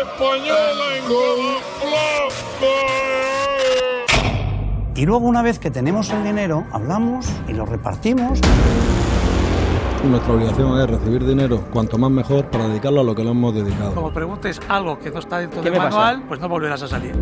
española 0.00 0.96
en. 0.96 1.04
Y 5.00 5.06
luego 5.06 5.26
una 5.26 5.40
vez 5.42 5.58
que 5.58 5.70
tenemos 5.70 6.10
el 6.10 6.22
dinero, 6.24 6.66
hablamos 6.72 7.26
y 7.48 7.54
lo 7.54 7.64
repartimos. 7.64 8.38
Nuestra 10.04 10.34
obligación 10.34 10.80
es 10.80 10.90
recibir 10.90 11.26
dinero, 11.26 11.64
cuanto 11.72 11.96
más 11.98 12.10
mejor, 12.10 12.46
para 12.46 12.68
dedicarlo 12.68 13.00
a 13.00 13.04
lo 13.04 13.14
que 13.14 13.24
lo 13.24 13.30
hemos 13.30 13.54
dedicado. 13.54 13.94
Como 13.94 14.12
preguntes 14.12 14.60
algo 14.68 14.98
que 14.98 15.10
no 15.10 15.20
está 15.20 15.38
dentro 15.38 15.62
del 15.62 15.76
manual, 15.76 16.24
pues 16.26 16.40
no 16.40 16.48
volverás 16.48 16.82
a 16.82 16.88
salir. 16.88 17.14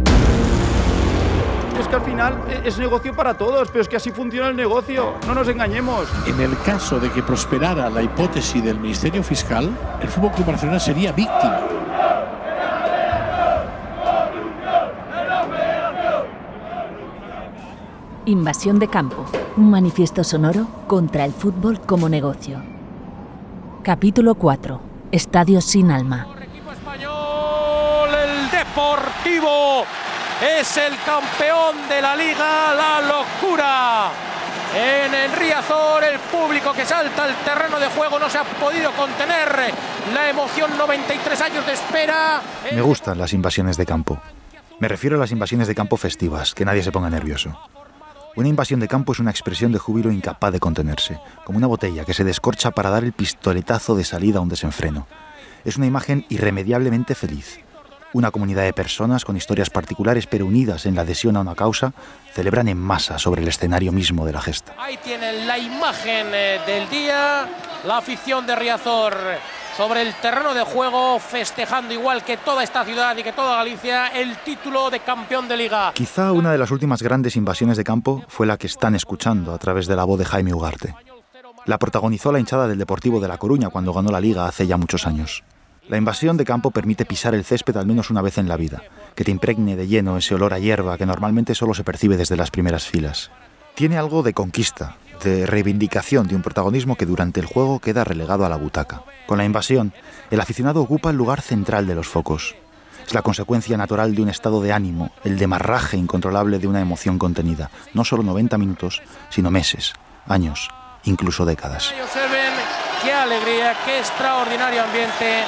Es 1.78 1.86
que 1.86 1.95
al 1.95 2.02
final 2.02 2.34
es 2.64 2.78
negocio 2.78 3.14
para 3.14 3.34
todos, 3.34 3.69
pero 3.69 3.83
es 3.83 3.88
que 3.88 3.97
así 3.97 4.10
funciona 4.10 4.48
el 4.48 4.56
negocio, 4.56 5.14
no 5.28 5.34
nos 5.34 5.47
engañemos. 5.48 6.08
En 6.27 6.41
el 6.41 6.58
caso 6.62 6.98
de 6.98 7.10
que 7.10 7.22
prosperara 7.22 7.88
la 7.91 8.02
hipótesis 8.02 8.62
del 8.64 8.80
Ministerio 8.80 9.22
Fiscal, 9.22 9.70
el 10.02 10.08
Fútbol 10.08 10.33
Club 10.33 10.47
Barcelona 10.48 10.80
sería 10.80 11.12
víctima. 11.12 11.77
Invasión 18.28 18.78
de 18.78 18.88
campo, 18.88 19.24
un 19.56 19.70
manifiesto 19.70 20.23
sonoro 20.23 20.69
contra 20.86 21.24
el 21.24 21.32
fútbol 21.32 21.80
como 21.80 22.10
negocio. 22.10 22.62
Capítulo 23.83 24.34
4. 24.34 24.83
Estadios 25.11 25.64
sin 25.64 25.91
alma. 25.91 26.28
Equipo 26.38 26.70
español, 26.70 28.11
el 28.11 28.50
Deportivo 28.50 29.83
es 30.61 30.77
el 30.77 30.92
campeón 31.06 31.88
de 31.88 32.03
la 32.03 32.14
liga, 32.14 32.75
la 32.75 33.00
locura. 33.00 34.11
En 34.77 35.14
el 35.14 35.33
Riazor, 35.33 36.05
el 36.05 36.19
público 36.19 36.75
que 36.75 36.84
salta 36.84 37.25
al 37.25 37.34
terreno 37.36 37.81
de 37.81 37.86
juego 37.86 38.19
no 38.19 38.28
se 38.28 38.36
ha 38.36 38.44
podido 38.44 38.92
contener. 38.92 39.72
La 40.12 40.28
emoción, 40.28 40.77
93 40.77 41.41
años 41.41 41.64
de 41.64 41.72
espera. 41.72 42.42
Me 42.75 42.83
gustan 42.83 43.16
las 43.16 43.33
invasiones 43.33 43.78
de 43.78 43.86
campo. 43.86 44.20
Me 44.81 44.86
refiero 44.86 45.16
a 45.16 45.19
las 45.19 45.33
invasiones 45.33 45.66
de 45.66 45.75
campo 45.75 45.97
festivas, 45.97 46.55
que 46.55 46.66
nadie 46.66 46.83
se 46.83 46.92
ponga 46.92 47.08
nervioso. 47.08 47.58
Una 48.39 48.47
invasión 48.47 48.78
de 48.78 48.86
campo 48.86 49.11
es 49.11 49.19
una 49.19 49.33
expresión 49.33 49.72
de 49.72 49.81
júbilo 49.81 50.12
incapaz 50.12 50.53
de 50.53 50.61
contenerse, 50.61 51.19
como 51.44 51.58
una 51.58 51.67
botella 51.67 52.05
que 52.05 52.14
se 52.14 52.22
descorcha 52.22 52.70
para 52.70 52.89
dar 52.89 53.03
el 53.03 53.12
pistoletazo 53.12 53.97
de 53.97 54.05
salida 54.05 54.39
a 54.39 54.42
un 54.42 54.48
desenfreno. 54.48 55.08
Es 55.64 55.77
una 55.77 55.86
imagen 55.86 56.25
irremediablemente 56.28 57.16
feliz. 57.16 57.59
Una 58.12 58.31
comunidad 58.31 58.62
de 58.62 58.72
personas 58.72 59.25
con 59.25 59.36
historias 59.36 59.70
particulares 59.70 60.28
pero 60.28 60.47
unidas 60.47 60.86
en 60.86 60.94
la 60.94 61.00
adhesión 61.00 61.36
a 61.36 61.41
una 61.41 61.56
causa 61.56 61.94
celebran 62.33 62.69
en 62.69 62.78
masa 62.78 63.19
sobre 63.19 63.42
el 63.42 63.48
escenario 63.48 63.91
mismo 63.91 64.25
de 64.25 64.31
la 64.31 64.41
gesta. 64.41 64.72
Ahí 64.78 64.98
tienen 64.98 65.44
la 65.44 65.59
imagen 65.59 66.28
eh, 66.33 66.61
del 66.64 66.89
día, 66.91 67.44
la 67.84 67.98
afición 67.98 68.47
de 68.47 68.55
Riazor 68.55 69.16
sobre 69.79 70.03
el 70.03 70.12
terreno 70.15 70.55
de 70.55 70.65
juego, 70.65 71.21
festejando 71.21 71.95
igual 71.95 72.25
que 72.25 72.37
toda 72.37 72.65
esta 72.65 72.84
ciudad 72.84 73.17
y 73.17 73.23
que 73.23 73.33
toda 73.33 73.59
Galicia 73.59 74.09
el 74.09 74.37
título 74.39 74.91
de 74.91 74.98
campeón 74.98 75.47
de 75.47 75.57
liga. 75.57 75.93
Quizá 75.95 76.33
una 76.33 76.51
de 76.51 76.59
las 76.59 76.73
últimas 76.73 77.01
grandes 77.01 77.37
invasiones 77.37 77.77
de 77.77 77.84
campo 77.84 78.25
fue 78.27 78.49
la 78.49 78.56
que 78.56 78.67
están 78.67 78.97
escuchando 78.97 79.55
a 79.55 79.59
través 79.59 79.87
de 79.87 79.95
la 79.95 80.03
voz 80.03 80.19
de 80.19 80.25
Jaime 80.25 80.53
Ugarte. 80.53 80.97
La 81.65 81.79
protagonizó 81.79 82.33
la 82.33 82.41
hinchada 82.41 82.67
del 82.67 82.77
Deportivo 82.77 83.21
de 83.21 83.29
La 83.29 83.39
Coruña 83.39 83.69
cuando 83.69 83.93
ganó 83.93 84.11
la 84.11 84.21
liga 84.21 84.47
hace 84.47 84.67
ya 84.67 84.77
muchos 84.77 85.06
años. 85.06 85.45
La 85.89 85.97
invasión 85.97 86.37
de 86.37 86.45
campo 86.45 86.73
permite 86.73 87.05
pisar 87.05 87.37
el 87.37 87.44
césped 87.44 87.77
al 87.77 87.87
menos 87.87 88.11
una 88.11 88.21
vez 88.21 88.37
en 88.38 88.49
la 88.49 88.56
vida, 88.56 88.83
que 89.15 89.22
te 89.22 89.31
impregne 89.31 89.77
de 89.77 89.87
lleno 89.87 90.19
ese 90.19 90.34
olor 90.34 90.55
a 90.55 90.59
hierba 90.59 90.99
que 90.99 91.06
normalmente 91.06 91.55
solo 91.55 91.72
se 91.72 91.84
percibe 91.84 92.17
desde 92.17 92.37
las 92.37 92.50
primeras 92.50 92.84
filas. 92.88 93.31
Tiene 93.77 93.97
algo 93.97 94.25
de 94.25 94.34
conquista, 94.34 94.97
de 95.23 95.47
reivindicación 95.47 96.27
de 96.27 96.37
un 96.37 96.43
protagonismo 96.43 96.97
que 96.97 97.06
durante 97.06 97.41
el 97.41 97.47
juego 97.47 97.81
queda 97.81 98.05
relegado 98.05 98.45
a 98.45 98.49
la 98.49 98.56
butaca. 98.56 99.03
Con 99.27 99.39
la 99.39 99.45
invasión, 99.45 99.93
el 100.31 100.41
aficionado 100.41 100.81
ocupa 100.81 101.11
el 101.11 101.17
lugar 101.17 101.41
central 101.41 101.87
de 101.87 101.95
los 101.95 102.09
focos. 102.09 102.55
Es 103.06 103.15
la 103.15 103.23
consecuencia 103.23 103.77
natural 103.77 104.15
de 104.15 104.23
un 104.23 104.29
estado 104.29 104.61
de 104.61 104.73
ánimo, 104.73 105.11
el 105.25 105.39
demarraje 105.39 105.97
incontrolable 105.97 106.59
de 106.59 106.67
una 106.67 106.81
emoción 106.81 107.19
contenida. 107.19 107.71
No 107.95 108.05
solo 108.05 108.23
90 108.23 108.59
minutos, 108.59 109.03
sino 109.31 109.51
meses, 109.51 109.95
años, 110.27 110.69
incluso 111.05 111.45
décadas. 111.45 111.95
Qué 113.03 113.12
alegría, 113.12 113.77
qué 113.85 114.00
extraordinario 114.00 114.83
ambiente, 114.83 115.45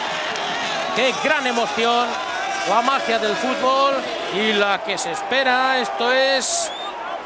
qué 0.96 1.12
gran 1.22 1.46
emoción, 1.46 2.06
la 2.68 2.80
magia 2.80 3.18
del 3.18 3.34
fútbol 3.34 3.94
y 4.34 4.52
la 4.52 4.82
que 4.84 4.96
se 4.96 5.12
espera. 5.12 5.78
Esto 5.80 6.12
es 6.12 6.70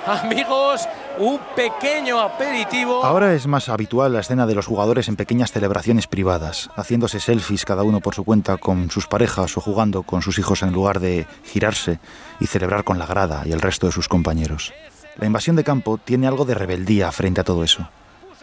amigos, 0.07 0.89
un 1.19 1.39
pequeño 1.55 2.21
aperitivo. 2.21 3.05
Ahora 3.05 3.35
es 3.35 3.47
más 3.47 3.69
habitual 3.69 4.13
la 4.13 4.21
escena 4.21 4.47
de 4.47 4.55
los 4.55 4.67
jugadores 4.67 5.09
en 5.09 5.17
pequeñas 5.17 5.53
celebraciones 5.53 6.07
privadas, 6.07 6.71
haciéndose 6.77 7.21
selfies 7.21 7.65
cada 7.65 7.83
uno 7.83 8.01
por 8.01 8.15
su 8.15 8.25
cuenta 8.25 8.57
con 8.57 8.91
sus 8.91 9.07
parejas 9.07 9.57
o 9.57 9.61
jugando 9.61 10.03
con 10.03 10.23
sus 10.23 10.39
hijos 10.39 10.63
en 10.63 10.73
lugar 10.73 11.01
de 11.01 11.27
girarse 11.45 11.99
y 12.41 12.47
celebrar 12.47 12.85
con 12.85 12.99
la 12.99 13.07
grada 13.07 13.43
y 13.45 13.53
el 13.53 13.61
resto 13.61 13.87
de 13.87 13.93
sus 13.93 14.09
compañeros. 14.09 14.73
La 15.17 15.27
invasión 15.27 15.57
de 15.57 15.65
campo 15.65 15.99
tiene 15.99 16.27
algo 16.27 16.45
de 16.45 16.55
rebeldía 16.55 17.13
frente 17.13 17.41
a 17.41 17.45
todo 17.45 17.63
eso. 17.63 17.89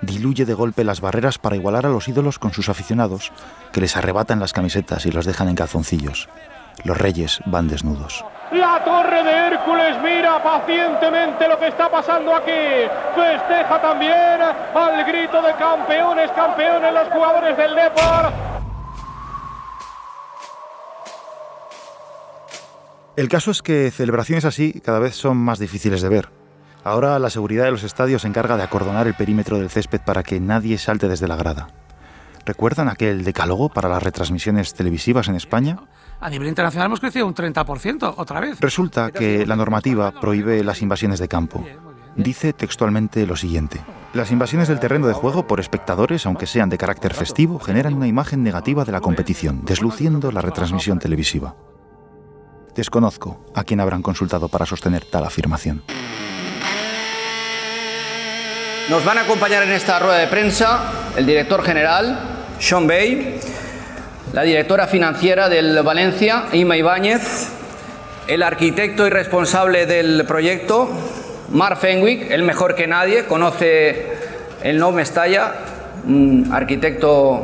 Diluye 0.01 0.45
de 0.45 0.53
golpe 0.53 0.83
las 0.83 1.01
barreras 1.01 1.37
para 1.37 1.55
igualar 1.55 1.85
a 1.85 1.89
los 1.89 2.07
ídolos 2.07 2.39
con 2.39 2.53
sus 2.53 2.69
aficionados, 2.69 3.31
que 3.71 3.81
les 3.81 3.95
arrebatan 3.97 4.39
las 4.39 4.53
camisetas 4.53 5.05
y 5.05 5.11
los 5.11 5.25
dejan 5.25 5.49
en 5.49 5.55
calzoncillos. 5.55 6.29
Los 6.83 6.97
reyes 6.97 7.39
van 7.45 7.67
desnudos. 7.67 8.23
La 8.51 8.83
torre 8.83 9.23
de 9.23 9.31
Hércules 9.31 9.95
mira 10.03 10.43
pacientemente 10.43 11.47
lo 11.47 11.57
que 11.57 11.67
está 11.69 11.89
pasando 11.89 12.35
aquí. 12.35 12.51
Festeja 13.15 13.81
también 13.81 14.41
al 14.75 15.05
grito 15.05 15.41
de 15.41 15.53
campeones, 15.53 16.29
campeones 16.31 16.93
los 16.93 17.07
jugadores 17.07 17.55
del 17.55 17.75
Depor. 17.75 18.33
El 23.15 23.29
caso 23.29 23.51
es 23.51 23.61
que 23.61 23.89
celebraciones 23.89 24.43
así 24.43 24.81
cada 24.81 24.99
vez 24.99 25.15
son 25.15 25.37
más 25.37 25.57
difíciles 25.57 26.01
de 26.01 26.09
ver. 26.09 26.29
Ahora 26.83 27.19
la 27.19 27.29
seguridad 27.29 27.63
de 27.65 27.71
los 27.71 27.83
estadios 27.83 28.23
se 28.23 28.27
encarga 28.27 28.57
de 28.57 28.63
acordonar 28.63 29.07
el 29.07 29.13
perímetro 29.13 29.59
del 29.59 29.69
césped 29.69 30.01
para 30.01 30.23
que 30.23 30.41
nadie 30.41 30.77
salte 30.77 31.07
desde 31.07 31.27
la 31.29 31.37
grada. 31.37 31.67
¿Recuerdan 32.45 32.89
aquel 32.89 33.23
decálogo 33.23 33.69
para 33.69 33.87
las 33.87 34.03
retransmisiones 34.03 34.73
televisivas 34.73 35.29
en 35.29 35.35
España? 35.35 35.77
A 36.21 36.29
nivel 36.29 36.47
internacional 36.47 36.85
hemos 36.85 36.99
crecido 36.99 37.25
un 37.25 37.33
30% 37.33 38.13
otra 38.15 38.39
vez. 38.39 38.59
Resulta 38.59 39.11
que 39.11 39.43
la 39.47 39.55
normativa 39.55 40.11
prohíbe 40.11 40.63
las 40.63 40.83
invasiones 40.83 41.19
de 41.19 41.27
campo. 41.27 41.65
Dice 42.15 42.53
textualmente 42.53 43.25
lo 43.25 43.35
siguiente. 43.35 43.81
Las 44.13 44.31
invasiones 44.31 44.67
del 44.67 44.79
terreno 44.79 45.07
de 45.07 45.13
juego 45.13 45.47
por 45.47 45.59
espectadores, 45.59 46.27
aunque 46.27 46.45
sean 46.45 46.69
de 46.69 46.77
carácter 46.77 47.15
festivo, 47.15 47.57
generan 47.57 47.95
una 47.95 48.07
imagen 48.07 48.43
negativa 48.43 48.85
de 48.85 48.91
la 48.91 49.01
competición, 49.01 49.65
desluciendo 49.65 50.31
la 50.31 50.41
retransmisión 50.41 50.99
televisiva. 50.99 51.55
Desconozco 52.75 53.43
a 53.55 53.63
quién 53.63 53.79
habrán 53.79 54.03
consultado 54.03 54.47
para 54.47 54.67
sostener 54.67 55.05
tal 55.05 55.25
afirmación. 55.25 55.81
Nos 58.89 59.03
van 59.03 59.17
a 59.17 59.21
acompañar 59.21 59.63
en 59.63 59.71
esta 59.71 59.97
rueda 59.97 60.17
de 60.17 60.27
prensa 60.27 61.13
el 61.15 61.25
director 61.25 61.63
general, 61.63 62.19
Sean 62.59 62.85
Bay, 62.85 63.39
la 64.33 64.43
directora 64.43 64.87
financiera 64.87 65.49
del 65.49 65.81
Valencia, 65.83 66.45
Ima 66.53 66.77
Ibáñez, 66.77 67.49
el 68.27 68.43
arquitecto 68.43 69.05
y 69.05 69.09
responsable 69.09 69.85
del 69.85 70.25
proyecto, 70.25 70.89
Mark 71.49 71.77
Fenwick, 71.77 72.31
el 72.31 72.43
mejor 72.43 72.75
que 72.75 72.87
nadie, 72.87 73.25
conoce 73.25 74.05
el 74.63 74.77
No 74.77 74.91
Mestalla, 74.91 75.53
un 76.07 76.49
arquitecto 76.51 77.43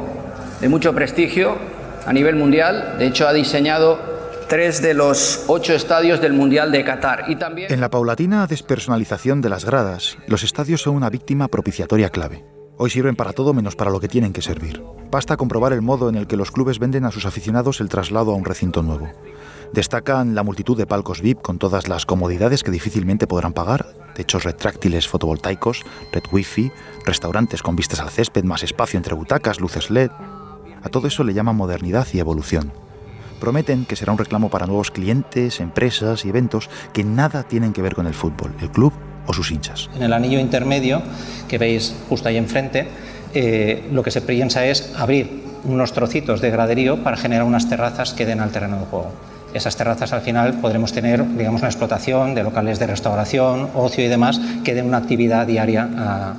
de 0.62 0.70
mucho 0.70 0.94
prestigio 0.96 1.58
a 2.06 2.14
nivel 2.14 2.36
mundial, 2.36 2.96
de 2.98 3.08
hecho 3.08 3.28
ha 3.28 3.34
diseñado 3.34 4.00
tres 4.48 4.82
de 4.82 4.94
los 4.94 5.44
ocho 5.48 5.74
estadios 5.74 6.22
del 6.22 6.32
Mundial 6.32 6.72
de 6.72 6.86
Qatar. 6.86 7.26
Y 7.28 7.36
también... 7.36 7.72
En 7.72 7.82
la 7.82 7.90
paulatina 7.90 8.48
despersonalización 8.48 9.42
de 9.42 9.50
las 9.50 9.66
gradas, 9.66 10.18
los 10.28 10.44
estadios 10.44 10.82
son 10.82 10.96
una 10.96 11.10
víctima 11.10 11.50
propiciatoria 11.50 12.10
clave. 12.10 12.46
Hoy 12.80 12.92
sirven 12.92 13.16
para 13.16 13.34
todo 13.34 13.56
menos 13.56 13.76
para 13.76 13.90
lo 13.90 14.00
que 14.00 14.08
tienen 14.08 14.34
que 14.34 14.44
servir. 14.44 14.84
Basta 15.10 15.36
comprobar 15.36 15.74
el 15.74 15.82
modo 15.82 16.10
en 16.10 16.16
el 16.16 16.28
que 16.28 16.38
los 16.38 16.52
clubes 16.52 16.78
venden 16.78 17.06
a 17.06 17.12
sus 17.12 17.26
aficionados 17.26 17.82
el 17.82 17.90
traslado 17.90 18.32
a 18.32 18.36
un 18.36 18.46
recinto 18.46 18.84
nuevo. 18.84 19.10
Destacan 19.74 20.36
la 20.36 20.44
multitud 20.44 20.78
de 20.78 20.86
palcos 20.86 21.22
VIP 21.22 21.42
con 21.42 21.58
todas 21.58 21.88
las 21.88 22.06
comodidades 22.06 22.64
que 22.64 22.70
difícilmente 22.70 23.26
podrán 23.26 23.54
pagar, 23.54 23.88
techos 24.14 24.44
retráctiles 24.44 25.08
fotovoltaicos, 25.08 25.86
red 26.12 26.22
wifi, 26.32 26.72
restaurantes 27.04 27.64
con 27.64 27.76
vistas 27.76 28.00
al 28.00 28.12
césped, 28.12 28.44
más 28.44 28.62
espacio 28.62 28.98
entre 28.98 29.16
butacas, 29.16 29.60
luces 29.60 29.90
LED. 29.90 30.12
A 30.84 30.90
todo 30.90 31.08
eso 31.08 31.24
le 31.24 31.34
llaman 31.34 31.56
modernidad 31.56 32.06
y 32.14 32.20
evolución. 32.20 32.72
Prometen 33.40 33.86
que 33.86 33.96
será 33.96 34.12
un 34.12 34.20
reclamo 34.20 34.52
para 34.52 34.68
nuevos 34.68 34.92
clientes, 34.92 35.62
empresas 35.62 36.26
y 36.26 36.30
eventos 36.30 36.70
que 36.94 37.04
nada 37.04 37.42
tienen 37.42 37.74
que 37.74 37.82
ver 37.82 37.96
con 37.96 38.06
el 38.06 38.14
fútbol, 38.14 38.54
el 38.62 38.70
club 38.70 38.94
o 39.28 39.34
sus 39.34 39.52
hinchas. 39.52 39.90
En 39.96 40.04
el 40.04 40.14
anillo 40.14 40.40
intermedio 40.40 41.02
que 41.48 41.58
veis 41.58 41.94
justo 42.10 42.30
ahí 42.30 42.38
enfrente, 42.38 42.88
eh, 43.34 43.84
lo 43.92 44.02
que 44.02 44.12
se 44.12 44.22
piensa 44.22 44.66
es 44.66 44.94
abrir 44.98 45.44
unos 45.64 45.94
trocitos 45.94 46.42
de 46.42 46.50
graderío 46.50 47.04
para 47.04 47.18
generar 47.18 47.46
unas 47.46 47.70
terrazas 47.70 48.14
que 48.14 48.26
den 48.26 48.40
al 48.40 48.52
terreno 48.52 48.80
de 48.80 48.86
juego. 48.86 49.12
esas 49.54 49.76
terrazas 49.76 50.14
al 50.14 50.22
final 50.22 50.60
podremos 50.62 50.94
tener 50.94 51.24
digamos, 51.36 51.62
una 51.62 51.70
explotación 51.70 52.36
de 52.36 52.44
locales 52.44 52.80
de 52.80 52.88
restauración, 52.88 53.70
ocio 53.74 54.04
y 54.04 54.08
demás 54.08 54.40
que 54.64 54.74
den 54.74 54.86
una 54.86 54.98
actividad 54.98 55.48
diaria 55.48 55.90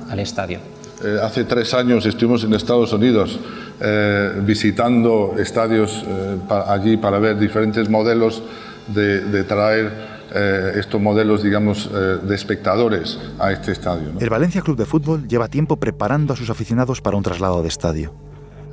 al 0.09 0.19
estadio. 0.19 0.59
Eh, 1.03 1.17
hace 1.23 1.45
tres 1.45 1.73
años 1.73 2.05
estuvimos 2.05 2.43
en 2.43 2.53
Estados 2.53 2.91
Unidos 2.91 3.39
eh, 3.79 4.33
visitando 4.41 5.33
estadios 5.39 6.03
eh, 6.05 6.37
allí 6.67 6.97
para 6.97 7.19
ver 7.19 7.39
diferentes 7.39 7.89
modelos 7.89 8.43
de, 8.87 9.43
traer 9.45 10.18
estos 10.33 11.01
modelos, 11.01 11.43
digamos, 11.43 11.89
de 11.91 12.35
espectadores 12.35 13.19
a 13.39 13.51
este 13.51 13.71
estadio. 13.71 14.09
El 14.19 14.29
Valencia 14.29 14.61
Club 14.61 14.77
de 14.77 14.85
Fútbol 14.85 15.27
lleva 15.27 15.47
tiempo 15.47 15.77
preparando 15.77 16.33
a 16.33 16.35
sus 16.35 16.49
aficionados 16.49 17.01
para 17.01 17.17
un 17.17 17.23
traslado 17.23 17.61
de 17.61 17.67
estadio. 17.67 18.13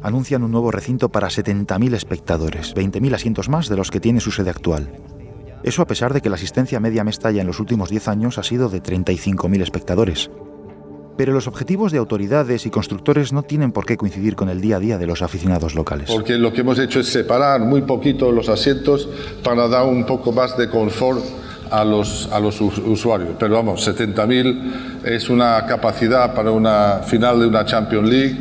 Anuncian 0.02 0.42
un 0.42 0.52
nuevo 0.52 0.70
recinto 0.70 1.08
para 1.08 1.28
70.000 1.28 1.94
espectadores, 1.94 2.74
20.000 2.74 3.14
asientos 3.14 3.48
más 3.48 3.68
de 3.68 3.76
los 3.76 3.90
que 3.90 3.98
tiene 3.98 4.20
su 4.20 4.30
sede 4.30 4.50
actual. 4.50 4.90
Eso 5.64 5.82
a 5.82 5.86
pesar 5.86 6.12
de 6.12 6.20
que 6.20 6.28
la 6.28 6.36
asistencia 6.36 6.78
media 6.78 7.02
Mestalla 7.02 7.40
en 7.40 7.46
los 7.46 7.58
últimos 7.58 7.88
10 7.88 8.08
años 8.08 8.38
ha 8.38 8.42
sido 8.44 8.68
de 8.68 8.82
35.000 8.82 9.62
espectadores. 9.62 10.30
Pero 11.16 11.32
los 11.32 11.48
objetivos 11.48 11.92
de 11.92 11.98
autoridades 11.98 12.66
y 12.66 12.70
constructores 12.70 13.32
no 13.32 13.42
tienen 13.42 13.72
por 13.72 13.86
qué 13.86 13.96
coincidir 13.96 14.36
con 14.36 14.50
el 14.50 14.60
día 14.60 14.76
a 14.76 14.80
día 14.80 14.98
de 14.98 15.06
los 15.06 15.22
aficionados 15.22 15.74
locales. 15.74 16.10
Porque 16.10 16.36
lo 16.36 16.52
que 16.52 16.60
hemos 16.60 16.78
hecho 16.78 17.00
es 17.00 17.08
separar 17.08 17.62
muy 17.62 17.82
poquito 17.82 18.30
los 18.30 18.50
asientos 18.50 19.08
para 19.42 19.66
dar 19.66 19.86
un 19.86 20.04
poco 20.04 20.30
más 20.30 20.58
de 20.58 20.68
confort 20.68 21.24
a 21.70 21.84
los, 21.84 22.28
a 22.32 22.40
los 22.40 22.60
usuarios. 22.60 23.30
Pero 23.38 23.54
vamos, 23.54 23.86
70.000 23.86 25.04
es 25.04 25.28
una 25.28 25.64
capacidad 25.66 26.34
para 26.34 26.50
una 26.50 27.00
final 27.04 27.40
de 27.40 27.46
una 27.46 27.64
Champions 27.64 28.08
League, 28.08 28.36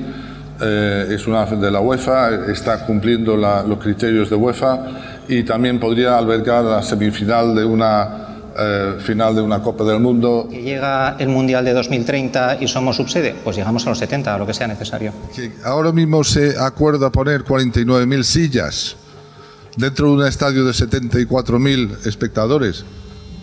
eh, 0.62 1.08
es 1.10 1.28
una 1.28 1.46
de 1.46 1.72
la 1.72 1.82
UEFA, 1.82 2.52
está 2.52 2.86
cumpliendo 2.86 3.36
los 3.36 3.80
criterios 3.80 4.30
de 4.30 4.36
UEFA 4.36 4.80
y 5.28 5.44
también 5.44 5.80
podría 5.80 6.18
albergar 6.18 6.64
la 6.64 6.82
semifinal 6.82 7.54
de 7.56 7.66
una 7.66 8.26
eh, 8.58 8.96
final 9.00 9.36
de 9.36 9.42
una 9.42 9.62
Copa 9.62 9.84
del 9.84 10.00
Mundo. 10.00 10.48
Que 10.50 10.62
llega 10.62 11.18
el 11.20 11.28
Mundial 11.28 11.66
de 11.66 11.74
2030 11.74 12.60
y 12.62 12.68
somos 12.70 12.96
subsede, 12.96 13.36
pues 13.44 13.58
llegamos 13.58 13.86
a 13.86 13.90
los 13.90 13.98
70, 13.98 14.34
a 14.34 14.38
lo 14.38 14.48
que 14.48 14.54
sea 14.54 14.68
necesario. 14.68 15.12
ahora 15.66 15.92
mismo 15.92 16.24
se 16.24 16.58
acuerda 16.58 17.10
poner 17.12 17.44
49.000 17.44 18.24
sillas 18.24 18.96
dentro 19.76 20.08
de 20.08 20.14
un 20.14 20.26
estadio 20.26 20.64
de 20.64 20.72
74.000 20.72 22.08
espectadores, 22.08 22.86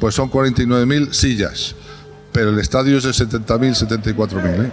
pues 0.02 0.16
son 0.16 0.32
49.000 0.32 1.12
sillas, 1.12 1.76
pero 2.32 2.50
el 2.50 2.58
estadio 2.58 2.98
es 2.98 3.04
de 3.04 3.10
70.000, 3.10 4.16
74.000. 4.16 4.64
¿eh? 4.64 4.72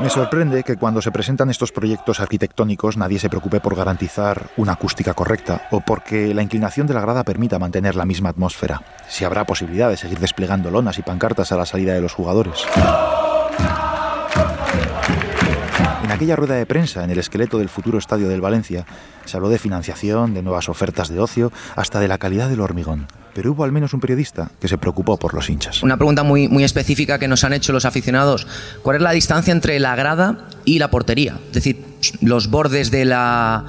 Me 0.00 0.10
sorprende 0.10 0.64
que 0.64 0.76
cuando 0.76 1.00
se 1.00 1.12
presentan 1.12 1.48
estos 1.48 1.70
proyectos 1.70 2.18
arquitectónicos 2.18 2.96
nadie 2.96 3.20
se 3.20 3.28
preocupe 3.28 3.60
por 3.60 3.76
garantizar 3.76 4.48
una 4.56 4.72
acústica 4.72 5.14
correcta 5.14 5.68
o 5.70 5.80
porque 5.80 6.34
la 6.34 6.42
inclinación 6.42 6.88
de 6.88 6.94
la 6.94 7.02
grada 7.02 7.22
permita 7.22 7.60
mantener 7.60 7.94
la 7.94 8.04
misma 8.04 8.30
atmósfera, 8.30 8.82
si 9.08 9.24
habrá 9.24 9.44
posibilidad 9.44 9.90
de 9.90 9.96
seguir 9.96 10.18
desplegando 10.18 10.72
lonas 10.72 10.98
y 10.98 11.02
pancartas 11.02 11.52
a 11.52 11.56
la 11.56 11.66
salida 11.66 11.94
de 11.94 12.00
los 12.00 12.14
jugadores. 12.14 12.66
En 16.04 16.12
aquella 16.12 16.36
rueda 16.36 16.54
de 16.54 16.66
prensa, 16.66 17.04
en 17.04 17.10
el 17.10 17.18
esqueleto 17.18 17.58
del 17.58 17.68
futuro 17.68 17.98
estadio 17.98 18.28
del 18.28 18.40
Valencia, 18.40 18.86
se 19.24 19.36
habló 19.36 19.50
de 19.50 19.58
financiación, 19.58 20.32
de 20.32 20.42
nuevas 20.42 20.68
ofertas 20.68 21.10
de 21.10 21.20
ocio, 21.20 21.52
hasta 21.76 22.00
de 22.00 22.08
la 22.08 22.18
calidad 22.18 22.48
del 22.48 22.60
hormigón. 22.60 23.06
Pero 23.34 23.52
hubo 23.52 23.62
al 23.62 23.72
menos 23.72 23.92
un 23.92 24.00
periodista 24.00 24.50
que 24.58 24.68
se 24.68 24.78
preocupó 24.78 25.18
por 25.18 25.34
los 25.34 25.50
hinchas. 25.50 25.82
Una 25.82 25.96
pregunta 25.96 26.22
muy, 26.22 26.48
muy 26.48 26.64
específica 26.64 27.18
que 27.18 27.28
nos 27.28 27.44
han 27.44 27.52
hecho 27.52 27.72
los 27.72 27.84
aficionados. 27.84 28.46
¿Cuál 28.82 28.96
es 28.96 29.02
la 29.02 29.12
distancia 29.12 29.52
entre 29.52 29.78
la 29.78 29.94
grada 29.96 30.48
y 30.64 30.78
la 30.78 30.90
portería? 30.90 31.38
Es 31.48 31.52
decir, 31.52 31.84
los 32.20 32.48
bordes 32.48 32.90
de 32.90 33.04
la, 33.04 33.66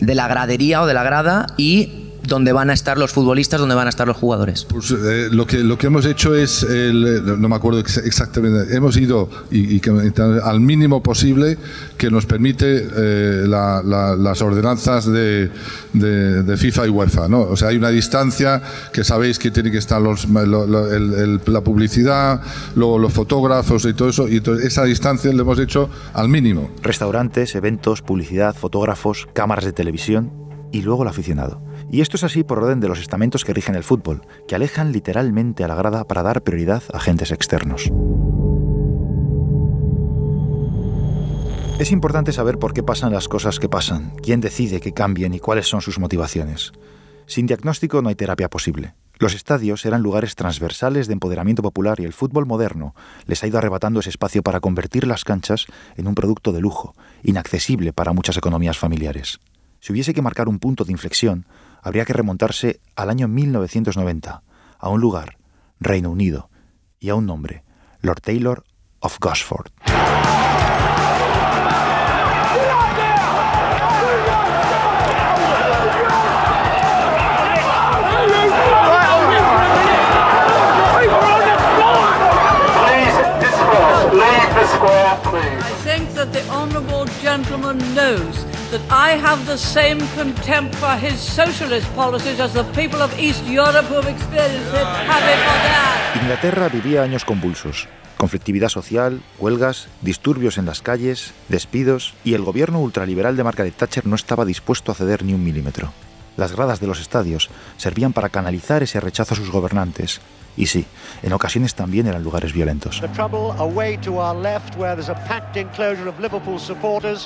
de 0.00 0.14
la 0.14 0.28
gradería 0.28 0.82
o 0.82 0.86
de 0.86 0.94
la 0.94 1.02
grada 1.02 1.46
y 1.56 2.01
dónde 2.26 2.52
van 2.52 2.70
a 2.70 2.72
estar 2.72 2.98
los 2.98 3.12
futbolistas, 3.12 3.60
dónde 3.60 3.74
van 3.74 3.86
a 3.86 3.90
estar 3.90 4.06
los 4.06 4.16
jugadores. 4.16 4.64
Pues, 4.64 4.90
eh, 4.90 5.28
lo, 5.30 5.46
que, 5.46 5.58
lo 5.58 5.78
que 5.78 5.88
hemos 5.88 6.06
hecho 6.06 6.34
es, 6.34 6.66
no 6.68 7.48
me 7.48 7.56
acuerdo 7.56 7.80
exactamente, 7.80 8.74
hemos 8.74 8.96
ido 8.96 9.28
y, 9.50 9.80
al 10.42 10.60
mínimo 10.60 11.02
posible 11.02 11.58
que 11.96 12.10
nos 12.10 12.26
permite 12.26 12.88
eh, 12.96 13.44
las 13.46 14.42
ordenanzas 14.42 15.06
de, 15.06 15.50
de, 15.92 16.56
FIFA 16.56 16.86
y 16.86 16.90
UEFA. 16.90 17.28
¿no? 17.28 17.40
O 17.42 17.56
sea, 17.56 17.68
hay 17.68 17.76
una 17.76 17.90
distancia 17.90 18.62
que 18.92 19.04
sabéis 19.04 19.38
que 19.38 19.50
tiene 19.50 19.70
que 19.70 19.78
estar 19.78 20.00
los, 20.00 20.26
la 20.28 21.60
publicidad, 21.62 22.40
luego 22.76 22.98
los 22.98 23.12
fotógrafos 23.12 23.84
y 23.84 23.94
todo 23.94 24.08
eso, 24.08 24.28
y 24.28 24.36
entonces 24.36 24.66
esa 24.66 24.84
distancia 24.84 25.32
la 25.32 25.42
hemos 25.42 25.58
hecho 25.58 25.88
al 26.14 26.28
mínimo. 26.28 26.70
Restaurantes, 26.82 27.54
eventos, 27.54 28.02
publicidad, 28.02 28.54
fotógrafos, 28.54 29.28
cámaras 29.32 29.64
de 29.64 29.72
televisión 29.72 30.32
y 30.72 30.82
luego 30.82 31.02
el 31.02 31.08
aficionado. 31.08 31.60
Y 31.92 32.00
esto 32.00 32.16
es 32.16 32.24
así 32.24 32.42
por 32.42 32.58
orden 32.58 32.80
de 32.80 32.88
los 32.88 32.98
estamentos 32.98 33.44
que 33.44 33.52
rigen 33.52 33.74
el 33.74 33.84
fútbol, 33.84 34.22
que 34.48 34.54
alejan 34.54 34.92
literalmente 34.92 35.62
a 35.62 35.68
la 35.68 35.74
grada 35.74 36.04
para 36.04 36.22
dar 36.22 36.42
prioridad 36.42 36.82
a 36.90 36.96
agentes 36.96 37.30
externos. 37.30 37.92
Es 41.78 41.92
importante 41.92 42.32
saber 42.32 42.58
por 42.58 42.72
qué 42.72 42.82
pasan 42.82 43.12
las 43.12 43.28
cosas 43.28 43.58
que 43.58 43.68
pasan, 43.68 44.14
quién 44.22 44.40
decide 44.40 44.80
que 44.80 44.94
cambien 44.94 45.34
y 45.34 45.38
cuáles 45.38 45.68
son 45.68 45.82
sus 45.82 45.98
motivaciones. 45.98 46.72
Sin 47.26 47.46
diagnóstico 47.46 48.00
no 48.00 48.08
hay 48.08 48.14
terapia 48.14 48.48
posible. 48.48 48.94
Los 49.18 49.34
estadios 49.34 49.84
eran 49.84 50.02
lugares 50.02 50.34
transversales 50.34 51.08
de 51.08 51.12
empoderamiento 51.12 51.62
popular 51.62 52.00
y 52.00 52.04
el 52.04 52.14
fútbol 52.14 52.46
moderno 52.46 52.94
les 53.26 53.44
ha 53.44 53.46
ido 53.46 53.58
arrebatando 53.58 54.00
ese 54.00 54.08
espacio 54.08 54.42
para 54.42 54.60
convertir 54.60 55.06
las 55.06 55.24
canchas 55.24 55.66
en 55.96 56.06
un 56.08 56.14
producto 56.14 56.52
de 56.52 56.62
lujo, 56.62 56.94
inaccesible 57.22 57.92
para 57.92 58.14
muchas 58.14 58.38
economías 58.38 58.78
familiares. 58.78 59.40
Si 59.82 59.92
hubiese 59.92 60.14
que 60.14 60.22
marcar 60.22 60.48
un 60.48 60.60
punto 60.60 60.84
de 60.84 60.92
inflexión, 60.92 61.44
habría 61.82 62.04
que 62.04 62.12
remontarse 62.12 62.80
al 62.96 63.10
año 63.10 63.28
1990, 63.28 64.42
a 64.78 64.88
un 64.88 65.00
lugar, 65.00 65.36
Reino 65.80 66.10
Unido, 66.10 66.48
y 66.98 67.10
a 67.10 67.14
un 67.16 67.26
nombre, 67.26 67.64
Lord 68.00 68.20
Taylor 68.20 68.64
of 69.00 69.18
Gosford. 69.20 69.72
I 88.94 89.16
have 89.16 89.46
the 89.46 89.56
same 89.56 90.00
contempt 90.14 90.74
for 90.74 90.94
his 90.98 91.18
socialist 91.18 91.88
policies 91.96 92.38
as 92.40 92.52
the 92.52 92.64
people 92.74 93.00
of 93.00 93.10
East 93.18 93.42
Europe 93.46 93.86
who 93.88 93.94
have 93.94 94.06
experienced 94.06 94.68
it 94.68 94.84
have 94.84 95.24
it 95.32 95.40
for 95.46 95.58
that. 95.64 96.16
Inglaterra 96.20 96.68
vivía 96.68 97.02
años 97.02 97.24
convulsos. 97.24 97.88
Conflictividad 98.18 98.68
social, 98.68 99.22
huelgas, 99.38 99.88
disturbios 100.02 100.58
en 100.58 100.66
las 100.66 100.82
calles, 100.82 101.32
despidos 101.48 102.12
y 102.22 102.34
el 102.34 102.42
gobierno 102.42 102.80
ultraliberal 102.80 103.34
de 103.34 103.44
Margaret 103.44 103.74
Thatcher 103.74 104.06
no 104.06 104.14
estaba 104.14 104.44
dispuesto 104.44 104.92
a 104.92 104.94
ceder 104.94 105.24
ni 105.24 105.32
un 105.32 105.42
milímetro. 105.42 105.90
Las 106.36 106.52
gradas 106.52 106.78
de 106.80 106.86
los 106.86 107.00
estadios 107.00 107.48
servían 107.78 108.12
para 108.12 108.28
canalizar 108.28 108.82
ese 108.82 109.00
rechazo 109.00 109.32
a 109.32 109.38
sus 109.38 109.50
gobernantes 109.50 110.20
y 110.56 110.66
sí, 110.66 110.84
en 111.22 111.32
ocasiones 111.32 111.74
también 111.74 112.06
eran 112.06 112.22
lugares 112.22 112.52
violentos. 112.52 113.02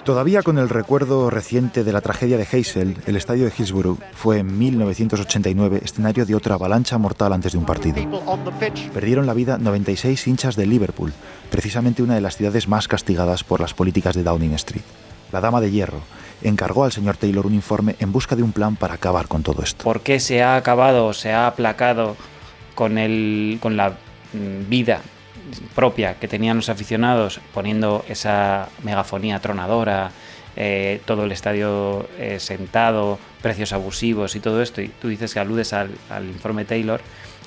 Todavía 0.04 0.42
con 0.42 0.59
el 0.59 0.68
recuerdo 0.68 1.30
reciente 1.30 1.85
de 1.85 1.92
la 1.92 2.00
tragedia 2.00 2.38
de 2.38 2.47
Heysel, 2.50 2.97
el 3.06 3.16
estadio 3.16 3.45
de 3.45 3.52
Hillsborough 3.56 3.99
fue 4.14 4.38
en 4.38 4.59
1989 4.59 5.80
escenario 5.85 6.25
de 6.25 6.35
otra 6.35 6.54
avalancha 6.54 6.99
mortal 6.99 7.33
antes 7.33 7.52
de 7.52 7.59
un 7.59 7.64
partido. 7.64 7.97
Perdieron 8.92 9.26
la 9.26 9.35
vida 9.35 9.59
96 9.59 10.26
hinchas 10.26 10.56
de 10.56 10.66
Liverpool, 10.66 11.12
precisamente 11.50 12.02
una 12.02 12.14
de 12.14 12.21
las 12.21 12.37
ciudades 12.37 12.68
más 12.68 12.88
castigadas 12.88 13.45
por 13.45 13.61
las 13.61 13.75
políticas 13.75 14.14
de 14.14 14.23
Downing 14.23 14.54
Street. 14.54 14.85
La 15.33 15.40
Dama 15.40 15.61
de 15.61 15.71
Hierro 15.71 16.00
encargó 16.42 16.85
al 16.85 16.92
señor 16.92 17.16
Taylor 17.16 17.47
un 17.47 17.54
informe 17.54 17.97
en 17.99 18.12
busca 18.12 18.37
de 18.37 18.42
un 18.42 18.52
plan 18.52 18.76
para 18.76 18.95
acabar 18.95 19.26
con 19.26 19.42
todo 19.42 19.62
esto. 19.62 19.85
¿Por 19.85 20.00
qué 20.00 20.21
se 20.21 20.42
ha 20.42 20.56
acabado, 20.56 21.12
se 21.12 21.33
ha 21.33 21.47
aplacado 21.47 22.16
con, 22.76 22.99
el, 22.99 23.59
con 23.61 23.76
la 23.76 23.90
mm, 23.90 24.68
vida 24.68 25.00
propia 25.75 26.14
que 26.14 26.28
tenían 26.28 26.56
los 26.56 26.68
aficionados, 26.68 27.40
poniendo 27.52 28.04
esa 28.09 28.68
megafonía 28.85 29.40
tronadora, 29.40 30.12
eh, 30.56 31.00
todo 31.04 31.25
el 31.25 31.33
estadio 31.33 32.09
eh, 32.18 32.38
sentado, 32.40 33.18
precios 33.42 33.73
abusivos 33.73 34.37
y 34.37 34.40
todo 34.40 34.62
esto, 34.62 34.80
y 34.80 34.88
tú 34.88 35.09
dices 35.09 35.35
que 35.35 35.40
aludes 35.40 35.73
al, 35.73 35.90
informe 36.23 36.64
Taylor, 36.64 37.00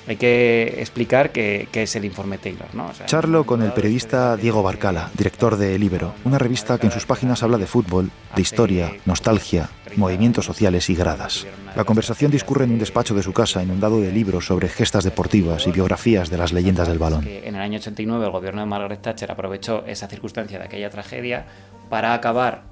hay 0.09 0.17
que 0.17 0.77
explicar 0.79 1.31
qué, 1.31 1.67
es 1.71 1.95
el 1.95 2.03
informe 2.03 2.39
Taylor. 2.39 2.73
¿no? 2.73 2.91
Charlo 3.05 3.45
con 3.45 3.61
el 3.61 3.71
periodista 3.73 4.35
Diego 4.37 4.63
Barcala, 4.63 5.11
director 5.15 5.55
de 5.55 5.75
El 5.75 5.83
Ibero, 5.83 6.15
una 6.25 6.39
revista 6.39 6.79
que 6.79 6.87
en 6.87 6.91
sus 6.91 7.05
páginas 7.05 7.43
habla 7.43 7.59
de 7.59 7.67
fútbol, 7.67 8.09
de 8.35 8.41
historia, 8.41 8.91
nostalgia, 9.05 9.69
movimientos 9.97 10.45
sociales 10.45 10.89
y 10.89 10.95
gradas. 10.95 11.45
La 11.75 11.83
conversación 11.83 12.31
discurre 12.31 12.65
en 12.65 12.71
un 12.71 12.79
despacho 12.79 13.13
de 13.13 13.21
su 13.21 13.33
casa 13.33 13.61
inundado 13.61 14.01
de 14.01 14.11
libros 14.11 14.47
sobre 14.47 14.67
gestas 14.67 15.03
deportivas 15.03 15.67
y 15.67 15.71
biografías 15.71 16.31
de 16.31 16.37
las 16.39 16.53
leyendas 16.53 16.87
del 16.87 16.97
balón. 16.97 17.27
En 17.27 17.53
el 17.53 17.61
año 17.61 17.77
89 17.77 18.25
el 18.25 18.31
gobierno 18.31 18.61
de 18.61 18.67
Margaret 18.67 19.03
Thatcher 19.03 19.31
aprovechó 19.31 19.85
esa 19.85 20.07
circunstancia 20.07 20.57
de 20.57 20.65
aquella 20.65 20.89
tragedia 20.89 21.45
para 21.87 22.15
acabar 22.15 22.63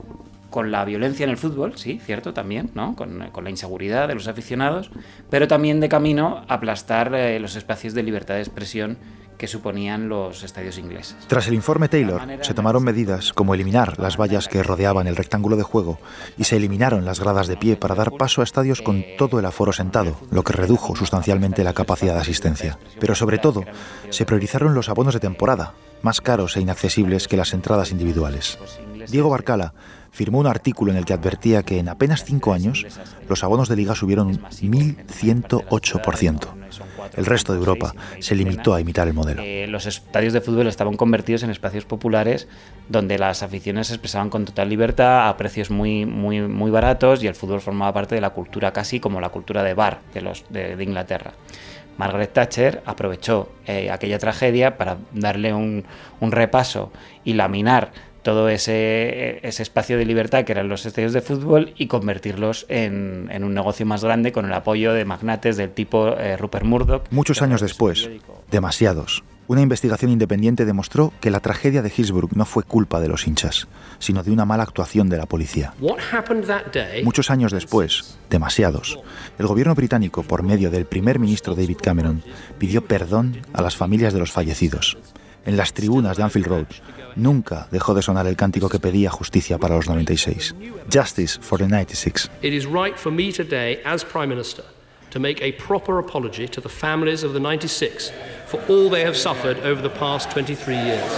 con 0.49 0.71
la 0.71 0.85
violencia 0.85 1.23
en 1.23 1.29
el 1.29 1.37
fútbol, 1.37 1.77
sí, 1.77 1.99
cierto, 2.03 2.33
también, 2.33 2.71
¿no? 2.73 2.95
Con, 2.95 3.19
la 3.19 3.49
inseguridad 3.49 4.07
de 4.07 4.15
los 4.15 4.27
aficionados, 4.27 4.89
pero 5.29 5.47
también 5.47 5.79
de 5.79 5.89
camino 5.89 6.43
aplastar 6.47 7.13
eh, 7.13 7.39
los 7.39 7.55
espacios 7.55 7.93
de 7.93 8.03
libertad 8.03 8.35
de 8.35 8.41
expresión 8.41 8.97
que 9.37 9.47
suponían 9.47 10.09
los 10.09 10.43
estadios 10.43 10.77
ingleses. 10.77 11.15
Tras 11.27 11.47
el 11.47 11.53
informe 11.53 11.89
Taylor, 11.89 12.21
se 12.41 12.53
tomaron 12.53 12.83
medidas 12.83 13.33
como 13.33 13.53
eliminar 13.53 13.99
las 13.99 14.17
vallas 14.17 14.47
que 14.47 14.63
rodeaban 14.63 15.07
el 15.07 15.15
rectángulo 15.15 15.55
de 15.55 15.63
juego 15.63 15.99
y 16.37 16.45
se 16.45 16.57
eliminaron 16.57 17.05
las 17.05 17.19
gradas 17.19 17.47
de 17.47 17.57
pie 17.57 17.77
para 17.77 17.95
dar 17.95 18.11
paso 18.11 18.41
a 18.41 18.43
estadios 18.43 18.81
con 18.81 19.03
todo 19.17 19.39
el 19.39 19.45
aforo 19.45 19.73
sentado, 19.73 20.17
lo 20.31 20.43
que 20.43 20.53
redujo 20.53 20.95
sustancialmente 20.95 21.63
la 21.63 21.73
capacidad 21.73 22.15
de 22.15 22.21
asistencia. 22.21 22.79
Pero 22.99 23.15
sobre 23.15 23.37
todo, 23.37 23.63
se 24.09 24.25
priorizaron 24.25 24.73
los 24.73 24.89
abonos 24.89 25.13
de 25.13 25.19
temporada, 25.19 25.73
más 26.01 26.21
caros 26.21 26.57
e 26.57 26.61
inaccesibles 26.61 27.27
que 27.27 27.37
las 27.37 27.53
entradas 27.53 27.91
individuales. 27.91 28.57
Diego 29.09 29.29
Barcala 29.29 29.73
firmó 30.17 30.39
un 30.39 30.47
artículo 30.47 30.91
en 30.91 30.97
el 30.97 31.05
que 31.05 31.13
advertía 31.13 31.61
que 31.61 31.77
en 31.77 31.89
apenas 31.89 32.23
cinco 32.23 32.51
años 32.51 32.87
los 33.29 33.43
abonos 33.43 33.69
de 33.69 33.75
liga 33.75 33.93
subieron 33.93 34.25
un 34.27 34.41
1.108%. 34.41 36.47
El 37.15 37.27
resto 37.27 37.53
de 37.53 37.59
Europa 37.59 37.93
se 38.19 38.33
limitó 38.33 38.73
a 38.73 38.81
imitar 38.81 39.07
el 39.07 39.13
modelo. 39.13 39.43
Eh, 39.43 39.67
los 39.67 39.85
estadios 39.85 40.33
de 40.33 40.41
fútbol 40.41 40.65
estaban 40.65 40.97
convertidos 40.97 41.43
en 41.43 41.51
espacios 41.51 41.85
populares 41.85 42.47
donde 42.89 43.19
las 43.19 43.43
aficiones 43.43 43.85
se 43.87 43.93
expresaban 43.93 44.31
con 44.31 44.45
total 44.45 44.69
libertad 44.69 45.29
a 45.29 45.37
precios 45.37 45.69
muy, 45.69 46.07
muy, 46.07 46.41
muy 46.41 46.71
baratos 46.71 47.23
y 47.23 47.27
el 47.27 47.35
fútbol 47.35 47.61
formaba 47.61 47.93
parte 47.93 48.15
de 48.15 48.21
la 48.21 48.31
cultura 48.31 48.73
casi 48.73 48.99
como 48.99 49.21
la 49.21 49.29
cultura 49.29 49.61
de 49.61 49.75
bar 49.75 49.99
de, 50.15 50.21
los, 50.21 50.45
de, 50.49 50.83
Inglaterra. 50.83 51.33
Margaret 51.97 52.33
Thatcher 52.33 52.81
aprovechó 52.85 53.49
eh, 53.67 53.91
aquella 53.91 54.17
tragedia 54.17 54.77
para 54.77 54.97
darle 55.13 55.53
un, 55.53 55.85
un 56.19 56.31
repaso 56.31 56.91
y 57.23 57.33
laminar 57.33 57.91
todo 58.23 58.49
ese, 58.49 59.39
ese, 59.47 59.63
espacio 59.63 59.97
de 59.97 60.05
libertad 60.05 60.43
que 60.43 60.51
eran 60.51 60.67
los 60.69 60.85
estadios 60.85 61.13
de 61.13 61.21
fútbol 61.21 61.73
y 61.77 61.87
convertirlos 61.87 62.65
en, 62.69 63.29
un 63.43 63.53
negocio 63.53 63.85
más 63.85 64.03
grande 64.03 64.31
con 64.31 64.45
el 64.45 64.53
apoyo 64.53 64.93
de 64.93 65.05
magnates 65.05 65.57
del 65.57 65.71
tipo 65.71 66.09
eh, 66.17 66.37
Rupert 66.37 66.65
Murdoch. 66.65 67.03
Muchos 67.09 67.41
años 67.41 67.61
después, 67.61 68.09
demasiados, 68.51 69.23
una 69.47 69.61
investigación 69.61 70.11
independiente 70.11 70.65
demostró 70.65 71.13
que 71.21 71.31
la 71.31 71.39
tragedia 71.39 71.81
de 71.81 71.91
Hillsborough 71.95 72.35
no 72.35 72.45
fue 72.45 72.63
culpa 72.63 72.99
de 72.99 73.07
los 73.07 73.27
hinchas, 73.27 73.67
sino 73.97 74.21
de 74.21 74.31
una 74.31 74.43
mala 74.43 74.63
actuación 74.63 75.07
de 75.07 75.17
la 75.17 75.25
policía. 75.25 75.73
Muchos 77.03 77.31
años 77.31 77.53
después, 77.53 78.17
demasiados, 78.29 78.99
el 79.39 79.47
gobierno 79.47 79.73
británico, 79.73 80.23
por 80.23 80.43
medio 80.43 80.69
del 80.69 80.85
primer 80.85 81.17
ministro 81.19 81.55
David 81.55 81.77
Cameron, 81.81 82.23
pidió 82.57 82.83
perdón 82.85 83.37
a 83.53 83.61
las 83.61 83.77
familias 83.77 84.11
de 84.11 84.19
los 84.19 84.33
fallecidos. 84.33 84.97
En 85.47 85.55
las 85.55 85.71
tribunas 85.71 86.17
de 86.17 86.23
Anfield 86.23 86.47
Road, 86.47 86.65
nunca 87.15 87.69
dejó 87.71 87.93
de 87.93 88.01
sonar 88.01 88.27
el 88.27 88.35
cántico 88.35 88.67
que 88.67 88.79
pedía 88.79 89.09
justicia 89.09 89.57
para 89.57 89.77
los 89.77 89.87
96. 89.87 90.53
Justice 90.93 91.39
for 91.39 91.57
the 91.57 91.65
96. 91.65 92.29
It 92.41 92.51
is 92.51 92.65
right 92.65 92.97
for 92.97 93.13
me 93.13 93.31
today, 93.31 93.79
as 93.85 94.03
Prime 94.03 94.27
Minister, 94.27 94.65
to 95.09 95.21
make 95.21 95.41
a 95.41 95.53
proper 95.53 95.99
apology 95.99 96.49
to 96.49 96.59
the 96.59 96.67
families 96.67 97.23
of 97.23 97.31
the 97.31 97.39
96 97.39 98.11
for 98.45 98.59
all 98.67 98.89
they 98.89 99.05
have 99.05 99.15
suffered 99.15 99.57
over 99.59 99.81
the 99.81 99.95
past 99.97 100.29
23 100.31 100.75
years. 100.75 101.11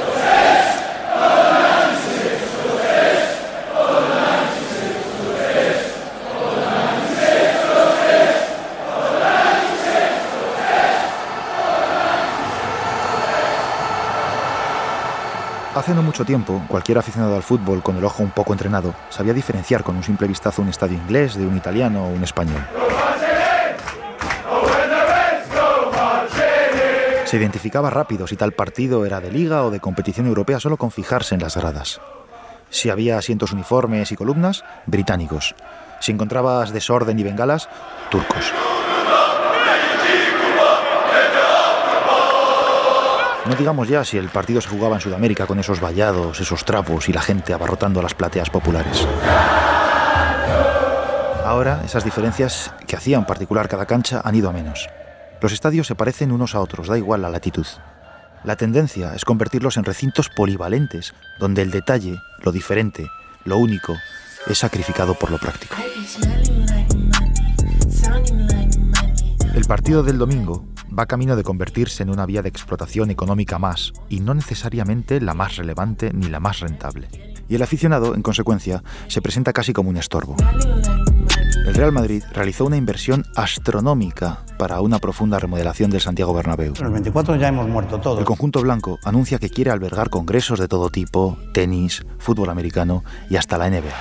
Hace 15.90 15.96
no 15.96 16.04
mucho 16.04 16.24
tiempo, 16.24 16.64
cualquier 16.68 17.00
aficionado 17.00 17.36
al 17.36 17.42
fútbol 17.42 17.82
con 17.82 17.98
el 17.98 18.06
ojo 18.06 18.22
un 18.22 18.30
poco 18.30 18.54
entrenado 18.54 18.94
sabía 19.10 19.34
diferenciar 19.34 19.84
con 19.84 19.96
un 19.96 20.04
simple 20.04 20.28
vistazo 20.28 20.62
un 20.62 20.70
estadio 20.70 20.96
inglés 20.96 21.34
de 21.34 21.48
un 21.48 21.58
italiano 21.58 22.06
o 22.06 22.10
un 22.10 22.24
español. 22.24 22.62
Se 27.26 27.38
identificaba 27.38 27.90
rápido 27.90 28.28
si 28.28 28.36
tal 28.36 28.52
partido 28.52 29.04
era 29.04 29.20
de 29.20 29.32
liga 29.32 29.64
o 29.64 29.72
de 29.72 29.80
competición 29.80 30.28
europea 30.28 30.60
solo 30.60 30.78
con 30.78 30.92
fijarse 30.92 31.34
en 31.34 31.42
las 31.42 31.58
gradas. 31.58 32.00
Si 32.70 32.92
había 32.92 33.18
asientos 33.18 33.52
uniformes 33.52 34.12
y 34.12 34.16
columnas, 34.16 34.64
británicos. 34.86 35.56
Si 36.02 36.12
encontrabas 36.12 36.72
desorden 36.72 37.18
y 37.18 37.24
bengalas, 37.24 37.68
turcos. 38.12 38.54
No 43.50 43.56
digamos 43.56 43.88
ya 43.88 44.06
si 44.06 44.16
el 44.16 44.30
partido 44.30 44.62
se 44.62 44.70
jugaba 44.70 44.98
en 44.98 45.02
Sudamérica 45.02 45.48
con 45.48 45.58
esos 45.58 45.82
vallados, 45.82 46.40
esos 46.40 46.64
trapos 46.66 47.10
y 47.10 47.14
la 47.14 47.24
gente 47.24 47.52
abarrotando 47.52 48.00
las 48.00 48.14
plateas 48.14 48.52
populares. 48.52 49.08
Ahora, 51.44 51.82
esas 51.84 52.04
diferencias 52.04 52.72
que 52.86 52.96
hacían 52.96 53.26
particular 53.26 53.68
cada 53.68 53.88
cancha 53.88 54.22
han 54.24 54.36
ido 54.36 54.50
a 54.50 54.54
menos. 54.54 54.88
Los 55.42 55.52
estadios 55.52 55.88
se 55.88 55.96
parecen 55.96 56.32
unos 56.32 56.54
a 56.54 56.60
otros, 56.60 56.88
da 56.88 57.00
igual 57.00 57.24
la 57.24 57.32
latitud. 57.32 57.66
La 58.44 58.56
tendencia 58.56 59.16
es 59.16 59.26
convertirlos 59.26 59.78
en 59.78 59.84
recintos 59.84 60.30
polivalentes, 60.30 61.16
donde 61.40 61.64
el 61.64 61.72
detalle, 61.72 62.20
lo 62.44 62.52
diferente, 62.52 63.08
lo 63.46 63.58
único, 63.58 63.96
es 64.46 64.60
sacrificado 64.60 65.16
por 65.16 65.32
lo 65.32 65.40
práctico. 65.40 65.76
El 69.56 69.66
partido 69.66 70.04
del 70.04 70.20
domingo 70.20 70.68
va 71.00 71.06
camino 71.06 71.38
de 71.38 71.44
convertirse 71.44 72.04
en 72.04 72.10
una 72.10 72.26
vía 72.26 72.42
de 72.42 72.50
explotación 72.50 73.10
económica 73.10 73.58
más, 73.58 73.94
y 74.10 74.20
no 74.20 74.34
necesariamente 74.34 75.22
la 75.22 75.34
más 75.34 75.56
relevante 75.56 76.12
ni 76.14 76.28
la 76.28 76.42
más 76.42 76.60
rentable. 76.60 77.08
Y 77.48 77.56
el 77.56 77.62
aficionado, 77.62 78.16
en 78.16 78.22
consecuencia, 78.22 78.84
se 79.08 79.22
presenta 79.22 79.54
casi 79.54 79.72
como 79.72 79.90
un 79.90 79.96
estorbo. 79.96 80.36
El 81.66 81.74
Real 81.74 81.94
Madrid 81.94 82.22
realizó 82.34 82.66
una 82.66 82.76
inversión 82.76 83.24
astronómica 83.36 84.44
para 84.58 84.82
una 84.82 85.00
profunda 85.00 85.40
remodelación 85.40 85.90
del 85.90 86.02
Santiago 86.02 86.34
Bernabéu. 86.34 86.74
En 86.76 86.84
los 86.84 86.92
24 86.92 87.38
ya 87.38 87.48
hemos 87.48 87.70
muerto 87.70 88.02
todos. 88.02 88.20
El 88.20 88.26
conjunto 88.26 88.62
blanco 88.62 89.00
anuncia 89.06 89.40
que 89.40 89.50
quiere 89.50 89.72
albergar 89.72 90.10
congresos 90.10 90.60
de 90.60 90.68
todo 90.68 90.90
tipo, 90.90 91.38
tenis, 91.54 92.06
fútbol 92.18 92.50
americano 92.50 93.06
y 93.30 93.38
hasta 93.38 93.58
la 93.58 93.70
NBA. 93.70 93.94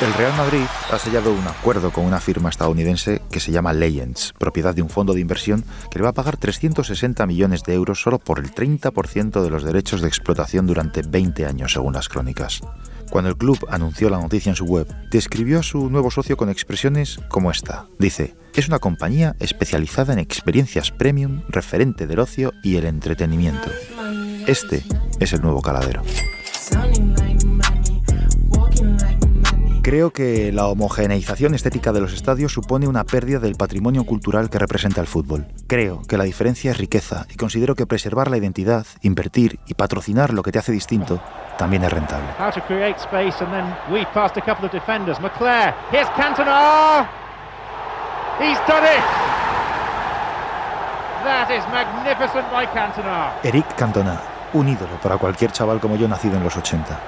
El 0.00 0.14
Real 0.14 0.34
Madrid 0.34 0.64
ha 0.90 0.98
sellado 0.98 1.30
un 1.30 1.46
acuerdo 1.46 1.90
con 1.90 2.06
una 2.06 2.20
firma 2.20 2.48
estadounidense 2.48 3.20
que 3.30 3.38
se 3.38 3.52
llama 3.52 3.74
Legends, 3.74 4.32
propiedad 4.38 4.74
de 4.74 4.80
un 4.80 4.88
fondo 4.88 5.12
de 5.12 5.20
inversión 5.20 5.62
que 5.90 5.98
le 5.98 6.04
va 6.04 6.08
a 6.08 6.14
pagar 6.14 6.38
360 6.38 7.26
millones 7.26 7.64
de 7.64 7.74
euros 7.74 8.00
solo 8.00 8.18
por 8.18 8.38
el 8.38 8.50
30% 8.50 9.42
de 9.42 9.50
los 9.50 9.62
derechos 9.62 10.00
de 10.00 10.08
explotación 10.08 10.66
durante 10.66 11.02
20 11.02 11.44
años, 11.44 11.74
según 11.74 11.92
las 11.92 12.08
crónicas. 12.08 12.62
Cuando 13.10 13.28
el 13.28 13.36
club 13.36 13.58
anunció 13.68 14.08
la 14.08 14.18
noticia 14.18 14.48
en 14.48 14.56
su 14.56 14.64
web, 14.64 14.86
describió 15.10 15.58
a 15.58 15.62
su 15.62 15.90
nuevo 15.90 16.10
socio 16.10 16.38
con 16.38 16.48
expresiones 16.48 17.20
como 17.28 17.50
esta. 17.50 17.86
Dice, 17.98 18.36
es 18.54 18.68
una 18.68 18.78
compañía 18.78 19.36
especializada 19.38 20.14
en 20.14 20.18
experiencias 20.18 20.92
premium, 20.92 21.42
referente 21.48 22.06
del 22.06 22.20
ocio 22.20 22.54
y 22.62 22.76
el 22.76 22.86
entretenimiento. 22.86 23.68
Este 24.46 24.82
es 25.18 25.34
el 25.34 25.42
nuevo 25.42 25.60
caladero. 25.60 26.02
Creo 29.82 30.10
que 30.10 30.52
la 30.52 30.66
homogeneización 30.66 31.54
estética 31.54 31.92
de 31.92 32.02
los 32.02 32.12
estadios 32.12 32.52
supone 32.52 32.86
una 32.86 33.04
pérdida 33.04 33.38
del 33.38 33.54
patrimonio 33.54 34.04
cultural 34.04 34.50
que 34.50 34.58
representa 34.58 35.00
el 35.00 35.06
fútbol. 35.06 35.46
Creo 35.68 36.02
que 36.06 36.18
la 36.18 36.24
diferencia 36.24 36.70
es 36.72 36.76
riqueza 36.76 37.26
y 37.30 37.36
considero 37.36 37.74
que 37.74 37.86
preservar 37.86 38.30
la 38.30 38.36
identidad, 38.36 38.86
invertir 39.00 39.58
y 39.66 39.74
patrocinar 39.74 40.34
lo 40.34 40.42
que 40.42 40.52
te 40.52 40.58
hace 40.58 40.72
distinto 40.72 41.18
también 41.56 41.82
es 41.84 41.92
rentable. 41.92 42.26
Eric 53.42 53.74
Cantona 53.76 54.29
un 54.52 54.68
ídolo 54.68 55.00
para 55.02 55.18
cualquier 55.18 55.52
chaval 55.52 55.80
como 55.80 55.96
yo 55.96 56.08
nacido 56.08 56.36
en 56.36 56.44
los 56.44 56.56
80. 56.56 57.00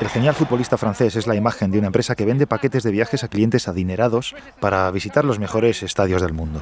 El 0.00 0.08
genial 0.08 0.34
futbolista 0.34 0.76
francés 0.76 1.16
es 1.16 1.26
la 1.26 1.34
imagen 1.34 1.70
de 1.70 1.78
una 1.78 1.86
empresa 1.86 2.14
que 2.14 2.24
vende 2.24 2.46
paquetes 2.46 2.82
de 2.82 2.90
viajes 2.90 3.24
a 3.24 3.28
clientes 3.28 3.68
adinerados 3.68 4.34
para 4.60 4.90
visitar 4.90 5.24
los 5.24 5.38
mejores 5.38 5.82
estadios 5.82 6.22
del 6.22 6.32
mundo. 6.32 6.60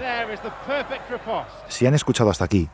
Si 1.69 1.87
han 1.87 1.95
escuchado 1.95 2.31
hasta 2.31 2.45
aquí, 2.45 2.69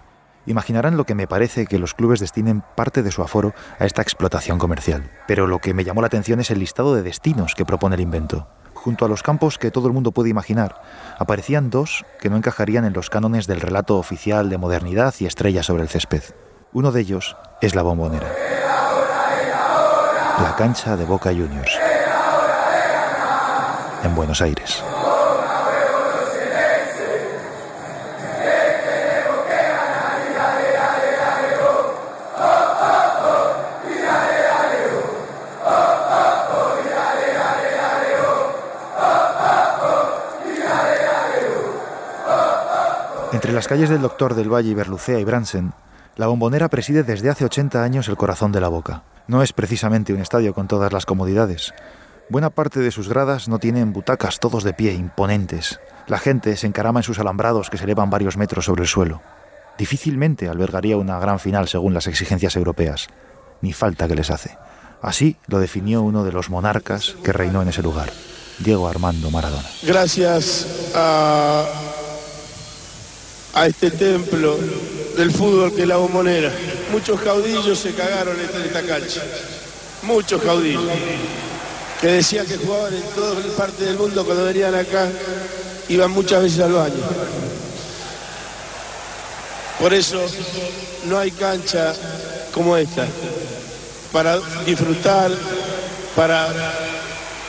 Imaginarán 0.47 0.97
lo 0.97 1.05
que 1.05 1.15
me 1.15 1.27
parece 1.27 1.67
que 1.67 1.79
los 1.79 1.93
clubes 1.93 2.21
destinen 2.21 2.63
parte 2.75 3.03
de 3.03 3.13
su 3.13 3.23
aforo 3.23 3.53
a 3.79 3.85
esta 3.85 4.01
explotación 4.01 4.59
comercial. 4.59 5.11
Pero 5.27 5.47
lo 5.47 5.59
que 5.59 5.75
me 5.75 5.85
llamó 5.85 6.01
la 6.01 6.07
atención 6.07 6.41
es 6.41 6.51
el 6.51 6.61
listado 6.61 6.95
de 6.95 7.03
destinos 7.03 7.55
que 7.55 7.67
propone 7.67 7.97
el 7.97 8.01
invento. 8.01 8.49
Junto 8.73 9.05
a 9.05 9.09
los 9.09 9.23
campos 9.23 9.59
que 9.59 9.71
todo 9.71 9.89
el 9.89 9.93
mundo 9.93 10.13
puede 10.13 10.31
imaginar, 10.31 10.81
aparecían 11.19 11.69
dos 11.69 12.07
que 12.19 12.31
no 12.31 12.37
encajarían 12.39 12.87
en 12.87 12.95
los 12.95 13.11
cánones 13.11 13.47
del 13.47 13.61
relato 13.61 13.99
oficial 13.99 14.49
de 14.49 14.57
modernidad 14.57 15.15
y 15.19 15.27
estrella 15.27 15.63
sobre 15.63 15.83
el 15.83 15.91
césped. 15.91 16.23
Uno 16.73 16.93
de 16.93 17.01
ellos 17.01 17.35
es 17.63 17.75
la 17.75 17.83
bombonera. 17.83 18.29
La 20.43 20.55
cancha 20.57 20.97
de 20.97 21.07
Boca 21.07 21.31
Juniors. 21.31 21.79
En 24.05 24.15
Buenos 24.15 24.43
Aires. 24.43 24.85
Entre 43.33 43.53
las 43.53 43.69
calles 43.69 43.89
del 43.89 44.03
Doctor 44.03 44.35
del 44.35 44.53
Valle 44.53 44.71
y 44.71 44.75
Berlucea 44.75 45.19
y 45.19 45.25
Bransen, 45.25 45.73
la 46.19 46.27
bombonera 46.27 46.69
preside 46.69 47.05
desde 47.05 47.31
hace 47.31 47.45
80 47.45 47.83
años 47.83 48.09
el 48.09 48.17
corazón 48.17 48.51
de 48.51 48.61
la 48.61 48.69
boca. 48.69 49.05
No 49.29 49.43
es 49.43 49.53
precisamente 49.53 50.13
un 50.13 50.21
estadio 50.21 50.53
con 50.53 50.67
todas 50.67 50.93
las 50.93 51.07
comodidades. 51.07 51.73
Buena 52.29 52.51
parte 52.51 52.81
de 52.81 52.91
sus 52.91 53.09
gradas 53.09 53.49
no 53.49 53.61
tienen 53.61 53.93
butacas 53.93 54.41
todos 54.41 54.65
de 54.65 54.75
pie, 54.75 54.95
imponentes. 54.95 55.81
La 56.09 56.19
gente 56.19 56.57
se 56.57 56.67
encarama 56.67 57.01
en 57.01 57.05
sus 57.05 57.21
alambrados 57.21 57.71
que 57.71 57.79
se 57.79 57.85
elevan 57.85 58.11
varios 58.11 58.37
metros 58.37 58.65
sobre 58.65 58.83
el 58.83 58.89
suelo. 58.89 59.23
Difícilmente 59.79 60.49
albergaría 60.49 60.97
una 60.97 61.21
gran 61.21 61.39
final 61.39 61.69
según 61.69 61.95
las 61.95 62.09
exigencias 62.09 62.57
europeas. 62.57 63.07
Ni 63.63 63.73
falta 63.73 64.09
que 64.09 64.17
les 64.17 64.31
hace. 64.31 64.59
Así 65.01 65.37
lo 65.47 65.61
definió 65.61 66.03
uno 66.03 66.25
de 66.25 66.33
los 66.33 66.51
monarcas 66.51 67.15
que 67.23 67.33
reinó 67.33 67.63
en 67.63 67.69
ese 67.69 67.83
lugar, 67.83 68.11
Diego 68.59 68.89
Armando 68.89 69.31
Maradona. 69.31 69.69
Gracias 69.85 70.91
a 70.97 71.65
a 73.55 73.67
este 73.67 73.91
templo 73.91 74.59
del 75.17 75.31
fútbol 75.31 75.75
que 75.75 75.83
es 75.83 75.89
la 75.89 75.97
bombonera. 75.97 76.53
Muchos 76.93 77.21
caudillos 77.21 77.79
se 77.79 77.95
cagaron 77.95 78.37
en 78.39 78.63
esta 78.65 78.83
cancha. 78.83 79.23
Muchos 80.03 80.43
caudillos. 80.43 80.85
Que 82.01 82.07
decían 82.09 82.47
que 82.47 82.57
jugaban 82.57 82.95
en 82.95 83.03
todas 83.15 83.45
partes 83.57 83.81
del 83.81 83.99
mundo 83.99 84.25
cuando 84.25 84.45
venían 84.45 84.75
acá, 84.75 85.09
iban 85.89 86.11
muchas 86.13 86.43
veces 86.43 86.61
al 86.61 86.73
baño. 86.73 86.95
Por 89.81 89.93
eso 89.93 90.25
no 91.07 91.19
hay 91.19 91.31
cancha 91.33 91.95
como 92.53 92.77
esta. 92.77 93.07
Para 94.13 94.39
disfrutar, 94.65 95.31
para, 96.15 96.49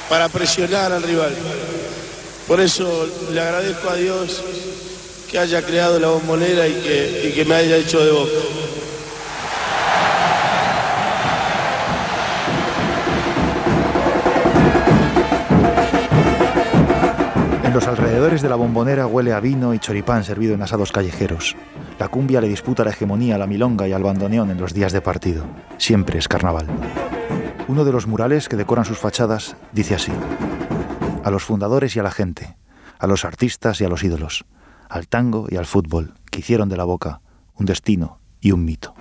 para 0.09 0.29
presionar 0.29 0.91
al 0.91 1.03
rival. 1.03 1.35
Por 2.47 2.59
eso 2.59 3.07
le 3.31 3.39
agradezco 3.39 3.89
a 3.89 3.95
Dios 3.95 4.41
que 5.29 5.38
haya 5.38 5.62
creado 5.62 6.00
la 6.00 6.09
bombonera 6.09 6.67
y 6.67 6.74
que, 6.74 7.29
y 7.29 7.33
que 7.33 7.45
me 7.45 7.55
haya 7.55 7.77
hecho 7.77 8.03
de 8.03 8.12
boca. 8.12 8.31
En 17.63 17.74
los 17.74 17.88
alrededores 17.88 18.41
de 18.41 18.50
la 18.50 18.55
bombonera 18.55 19.05
huele 19.05 19.31
a 19.33 19.39
vino 19.39 19.75
y 19.75 19.79
choripán 19.79 20.24
servido 20.24 20.55
en 20.55 20.63
asados 20.63 20.91
callejeros. 20.91 21.55
La 22.00 22.07
cumbia 22.07 22.41
le 22.41 22.48
disputa 22.48 22.83
la 22.83 22.89
hegemonía 22.89 23.36
a 23.36 23.38
la 23.38 23.45
milonga 23.45 23.88
y 23.88 23.93
al 23.93 24.01
bandoneón 24.01 24.50
en 24.50 24.59
los 24.59 24.74
días 24.74 24.93
de 24.93 25.01
partido. 25.01 25.45
Siempre 25.77 26.17
es 26.17 26.27
carnaval. 26.27 26.65
Uno 27.67 27.86
de 27.86 27.91
los 27.91 28.07
murales 28.07 28.50
que 28.50 28.57
decoran 28.57 28.86
sus 28.86 28.98
fachadas 28.98 29.55
dice 29.74 29.93
así. 29.93 30.12
A 31.24 31.29
los 31.29 31.43
fundadores 31.43 31.95
y 31.95 32.00
a 32.00 32.03
la 32.03 32.09
gente, 32.09 32.55
a 32.98 33.05
los 33.05 33.25
artistas 33.25 33.79
y 33.79 33.86
a 33.86 33.89
los 33.89 34.03
ídolos, 34.03 34.45
al 34.89 35.08
tango 35.08 35.48
y 35.50 35.55
al 35.55 35.65
fútbol, 35.65 36.13
que 36.31 36.39
hicieron 36.39 36.67
de 36.67 36.77
la 36.77 36.84
boca 36.84 37.22
un 37.55 37.65
destino 37.65 38.19
y 38.41 38.51
un 38.51 38.65
mito. 38.65 38.93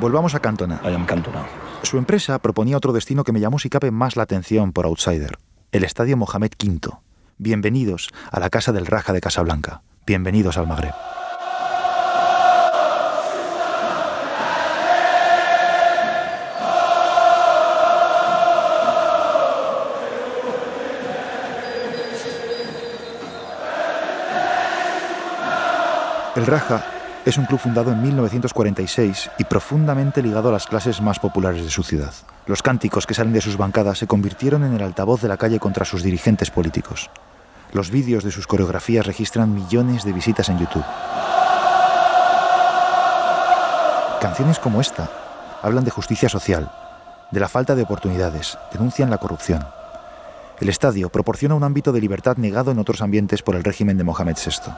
Volvamos 0.00 0.34
a 0.34 0.40
Cantona. 0.40 0.80
Su 1.82 1.98
empresa 1.98 2.38
proponía 2.38 2.76
otro 2.76 2.92
destino 2.92 3.22
que 3.22 3.32
me 3.32 3.40
llamó 3.40 3.58
si 3.58 3.68
cabe 3.68 3.90
más 3.90 4.16
la 4.16 4.22
atención 4.22 4.72
por 4.72 4.86
outsider, 4.86 5.38
el 5.72 5.84
Estadio 5.84 6.16
Mohamed 6.16 6.52
V. 6.62 6.90
Bienvenidos 7.38 8.08
a 8.30 8.40
la 8.40 8.50
Casa 8.50 8.72
del 8.72 8.86
Raja 8.86 9.12
de 9.12 9.20
Casablanca. 9.20 9.82
Bienvenidos 10.06 10.58
al 10.58 10.66
Magreb. 10.66 10.94
El 26.34 26.46
Raja 26.46 26.82
es 27.26 27.36
un 27.36 27.44
club 27.44 27.60
fundado 27.60 27.92
en 27.92 28.00
1946 28.00 29.30
y 29.36 29.44
profundamente 29.44 30.22
ligado 30.22 30.48
a 30.48 30.52
las 30.52 30.66
clases 30.66 31.02
más 31.02 31.18
populares 31.18 31.62
de 31.62 31.68
su 31.70 31.82
ciudad. 31.82 32.14
Los 32.46 32.62
cánticos 32.62 33.06
que 33.06 33.12
salen 33.12 33.34
de 33.34 33.42
sus 33.42 33.58
bancadas 33.58 33.98
se 33.98 34.06
convirtieron 34.06 34.64
en 34.64 34.72
el 34.72 34.82
altavoz 34.82 35.20
de 35.20 35.28
la 35.28 35.36
calle 35.36 35.60
contra 35.60 35.84
sus 35.84 36.02
dirigentes 36.02 36.50
políticos. 36.50 37.10
Los 37.72 37.90
vídeos 37.90 38.24
de 38.24 38.30
sus 38.30 38.46
coreografías 38.46 39.06
registran 39.06 39.54
millones 39.54 40.04
de 40.04 40.12
visitas 40.14 40.48
en 40.48 40.58
YouTube. 40.58 40.84
Canciones 44.22 44.58
como 44.58 44.80
esta 44.80 45.10
hablan 45.62 45.84
de 45.84 45.90
justicia 45.90 46.30
social, 46.30 46.72
de 47.30 47.40
la 47.40 47.48
falta 47.48 47.74
de 47.74 47.82
oportunidades, 47.82 48.56
denuncian 48.72 49.10
la 49.10 49.18
corrupción. 49.18 49.66
El 50.60 50.70
estadio 50.70 51.10
proporciona 51.10 51.56
un 51.56 51.64
ámbito 51.64 51.92
de 51.92 52.00
libertad 52.00 52.38
negado 52.38 52.70
en 52.70 52.78
otros 52.78 53.02
ambientes 53.02 53.42
por 53.42 53.54
el 53.54 53.64
régimen 53.64 53.98
de 53.98 54.04
Mohamed 54.04 54.36
VI. 54.36 54.72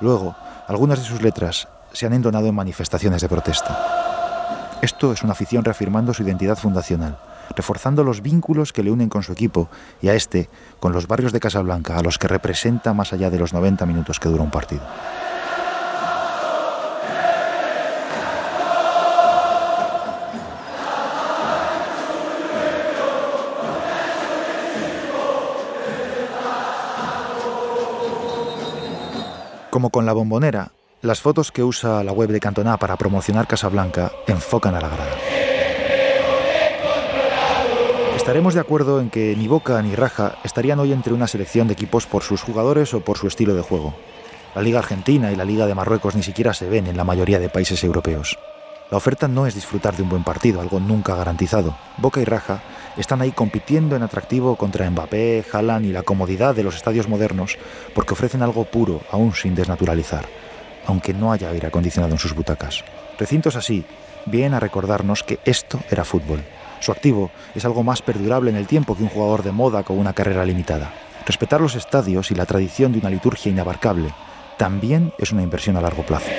Luego, 0.00 0.36
algunas 0.66 0.98
de 0.98 1.04
sus 1.04 1.22
letras 1.22 1.68
se 1.92 2.06
han 2.06 2.12
entonado 2.12 2.46
en 2.46 2.54
manifestaciones 2.54 3.22
de 3.22 3.28
protesta. 3.28 4.76
Esto 4.82 5.12
es 5.12 5.22
una 5.22 5.32
afición 5.32 5.64
reafirmando 5.64 6.12
su 6.12 6.22
identidad 6.22 6.58
fundacional, 6.58 7.18
reforzando 7.54 8.04
los 8.04 8.20
vínculos 8.20 8.72
que 8.72 8.82
le 8.82 8.90
unen 8.90 9.08
con 9.08 9.22
su 9.22 9.32
equipo 9.32 9.68
y 10.02 10.08
a 10.08 10.14
este 10.14 10.50
con 10.80 10.92
los 10.92 11.06
barrios 11.06 11.32
de 11.32 11.40
Casablanca, 11.40 11.96
a 11.96 12.02
los 12.02 12.18
que 12.18 12.28
representa 12.28 12.92
más 12.92 13.12
allá 13.12 13.30
de 13.30 13.38
los 13.38 13.52
90 13.52 13.86
minutos 13.86 14.20
que 14.20 14.28
dura 14.28 14.42
un 14.42 14.50
partido. 14.50 14.82
Como 29.76 29.90
con 29.90 30.06
la 30.06 30.14
bombonera, 30.14 30.72
las 31.02 31.20
fotos 31.20 31.52
que 31.52 31.62
usa 31.62 32.02
la 32.02 32.10
web 32.10 32.30
de 32.30 32.40
Cantona 32.40 32.78
para 32.78 32.96
promocionar 32.96 33.46
Casablanca 33.46 34.10
enfocan 34.26 34.74
a 34.74 34.80
la 34.80 34.88
grada. 34.88 35.14
Estaremos 38.16 38.54
de 38.54 38.60
acuerdo 38.60 39.02
en 39.02 39.10
que 39.10 39.36
ni 39.36 39.48
Boca 39.48 39.82
ni 39.82 39.94
Raja 39.94 40.36
estarían 40.44 40.78
hoy 40.78 40.94
entre 40.94 41.12
una 41.12 41.26
selección 41.26 41.66
de 41.66 41.74
equipos 41.74 42.06
por 42.06 42.22
sus 42.22 42.40
jugadores 42.40 42.94
o 42.94 43.00
por 43.00 43.18
su 43.18 43.26
estilo 43.26 43.54
de 43.54 43.60
juego. 43.60 43.94
La 44.54 44.62
Liga 44.62 44.78
Argentina 44.78 45.30
y 45.30 45.36
la 45.36 45.44
Liga 45.44 45.66
de 45.66 45.74
Marruecos 45.74 46.16
ni 46.16 46.22
siquiera 46.22 46.54
se 46.54 46.70
ven 46.70 46.86
en 46.86 46.96
la 46.96 47.04
mayoría 47.04 47.38
de 47.38 47.50
países 47.50 47.84
europeos. 47.84 48.38
La 48.88 48.98
oferta 48.98 49.26
no 49.26 49.48
es 49.48 49.54
disfrutar 49.56 49.96
de 49.96 50.04
un 50.04 50.08
buen 50.08 50.22
partido, 50.22 50.60
algo 50.60 50.78
nunca 50.78 51.16
garantizado. 51.16 51.76
Boca 51.96 52.20
y 52.20 52.24
Raja 52.24 52.62
están 52.96 53.20
ahí 53.20 53.32
compitiendo 53.32 53.96
en 53.96 54.04
atractivo 54.04 54.54
contra 54.54 54.88
Mbappé, 54.88 55.44
Haaland 55.52 55.86
y 55.86 55.92
la 55.92 56.04
comodidad 56.04 56.54
de 56.54 56.62
los 56.62 56.76
estadios 56.76 57.08
modernos 57.08 57.58
porque 57.96 58.14
ofrecen 58.14 58.42
algo 58.42 58.64
puro, 58.64 59.00
aún 59.10 59.34
sin 59.34 59.56
desnaturalizar, 59.56 60.26
aunque 60.86 61.12
no 61.12 61.32
haya 61.32 61.50
aire 61.50 61.66
acondicionado 61.66 62.12
en 62.14 62.20
sus 62.20 62.32
butacas. 62.32 62.84
Recintos 63.18 63.56
así 63.56 63.84
vienen 64.24 64.54
a 64.54 64.60
recordarnos 64.60 65.24
que 65.24 65.40
esto 65.44 65.80
era 65.90 66.04
fútbol. 66.04 66.44
Su 66.78 66.92
activo 66.92 67.32
es 67.56 67.64
algo 67.64 67.82
más 67.82 68.02
perdurable 68.02 68.50
en 68.50 68.56
el 68.56 68.68
tiempo 68.68 68.96
que 68.96 69.02
un 69.02 69.08
jugador 69.08 69.42
de 69.42 69.50
moda 69.50 69.82
con 69.82 69.98
una 69.98 70.12
carrera 70.12 70.44
limitada. 70.44 70.92
Respetar 71.26 71.60
los 71.60 71.74
estadios 71.74 72.30
y 72.30 72.36
la 72.36 72.46
tradición 72.46 72.92
de 72.92 73.00
una 73.00 73.10
liturgia 73.10 73.50
inabarcable 73.50 74.14
también 74.56 75.12
es 75.18 75.32
una 75.32 75.42
inversión 75.42 75.76
a 75.76 75.80
largo 75.80 76.04
plazo. 76.04 76.30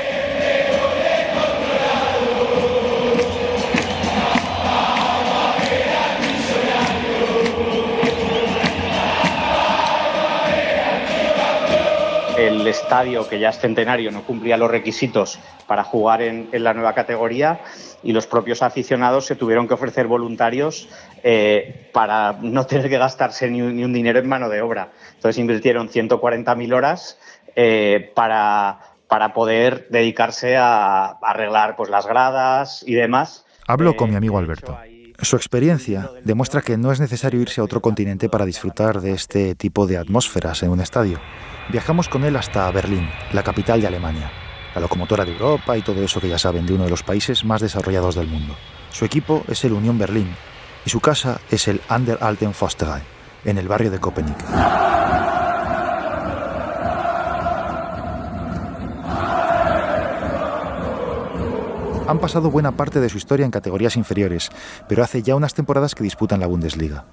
El 12.68 12.74
estadio, 12.74 13.28
que 13.28 13.40
ya 13.40 13.50
es 13.50 13.60
centenario, 13.60 14.12
no 14.12 14.24
cumplía 14.24 14.58
los 14.58 14.70
requisitos 14.70 15.40
para 15.68 15.84
jugar 15.84 16.22
en, 16.22 16.50
la 16.52 16.74
nueva 16.74 16.94
categoría 16.94 17.62
y 18.04 18.12
los 18.12 18.28
propios 18.28 18.62
aficionados 18.62 19.26
se 19.26 19.36
tuvieron 19.36 19.68
que 19.68 19.74
ofrecer 19.74 20.08
voluntarios 20.08 20.90
eh, 21.24 21.90
para 21.94 22.38
no 22.42 22.66
tener 22.66 22.90
que 22.90 22.98
gastarse 22.98 23.50
ni, 23.50 23.62
un 23.62 23.94
dinero 23.94 24.20
en 24.20 24.28
mano 24.28 24.50
de 24.50 24.62
obra. 24.62 24.90
Entonces 25.16 25.38
invirtieron 25.40 25.90
140.000 25.90 26.74
horas 26.74 27.20
eh, 27.56 28.12
para, 28.14 28.80
para 29.08 29.34
poder 29.34 29.88
dedicarse 29.90 30.58
a, 30.58 31.18
arreglar 31.22 31.76
pues, 31.76 31.90
las 31.90 32.06
gradas 32.06 32.84
y 32.86 32.94
demás. 32.94 33.46
Hablo 33.68 33.96
con 33.96 34.10
mi 34.10 34.16
amigo 34.16 34.38
Alberto. 34.38 34.78
Su 35.20 35.36
experiencia 35.36 36.12
demuestra 36.24 36.62
que 36.62 36.78
no 36.78 36.92
es 36.92 37.00
necesario 37.00 37.42
irse 37.42 37.60
a 37.60 37.64
otro 37.64 37.82
continente 37.82 38.30
para 38.30 38.46
disfrutar 38.46 39.02
de 39.02 39.14
este 39.14 39.56
tipo 39.56 39.88
de 39.88 39.98
atmósferas 39.98 40.62
en 40.62 40.70
un 40.70 40.80
estadio. 40.80 41.20
Viajamos 41.70 42.08
con 42.08 42.24
él 42.24 42.36
hasta 42.36 42.70
Berlín, 42.70 43.10
la 43.34 43.42
capital 43.42 43.82
de 43.82 43.88
Alemania, 43.88 44.32
la 44.76 44.82
locomotora 44.82 45.26
de 45.26 45.34
Europa 45.34 45.76
y 45.76 45.82
todo 45.82 46.04
eso 46.04 46.22
que 46.22 46.30
ya 46.30 46.38
saben 46.38 46.68
de 46.68 46.74
uno 46.74 46.84
de 46.84 46.92
los 46.92 47.02
países 47.02 47.44
más 47.44 47.62
desarrollados 47.62 48.14
del 48.14 48.28
mundo. 48.28 48.56
Su 48.92 49.06
equipo 49.06 49.44
es 49.48 49.66
el 49.66 49.74
Unión 49.74 49.98
Berlín 49.98 50.36
y 50.86 50.90
su 50.92 51.00
casa 51.00 51.42
es 51.50 51.68
el 51.68 51.82
Ander 51.90 52.20
Alten 52.22 52.54
Fosterei, 52.54 53.02
en 53.44 53.58
el 53.58 53.68
barrio 53.68 53.90
de 53.90 54.00
Copenhague. 54.00 55.37
Han 62.08 62.20
pasado 62.20 62.50
buena 62.50 62.72
parte 62.72 63.02
de 63.02 63.10
su 63.10 63.18
historia 63.18 63.46
en 63.46 63.52
categorías 63.52 63.98
inferiores, 63.98 64.50
pero 64.88 65.04
hace 65.04 65.24
ya 65.24 65.36
unas 65.36 65.54
temporadas 65.54 65.94
que 65.94 66.04
disputan 66.04 66.40
la 66.40 66.48
Bundesliga. 66.48 67.04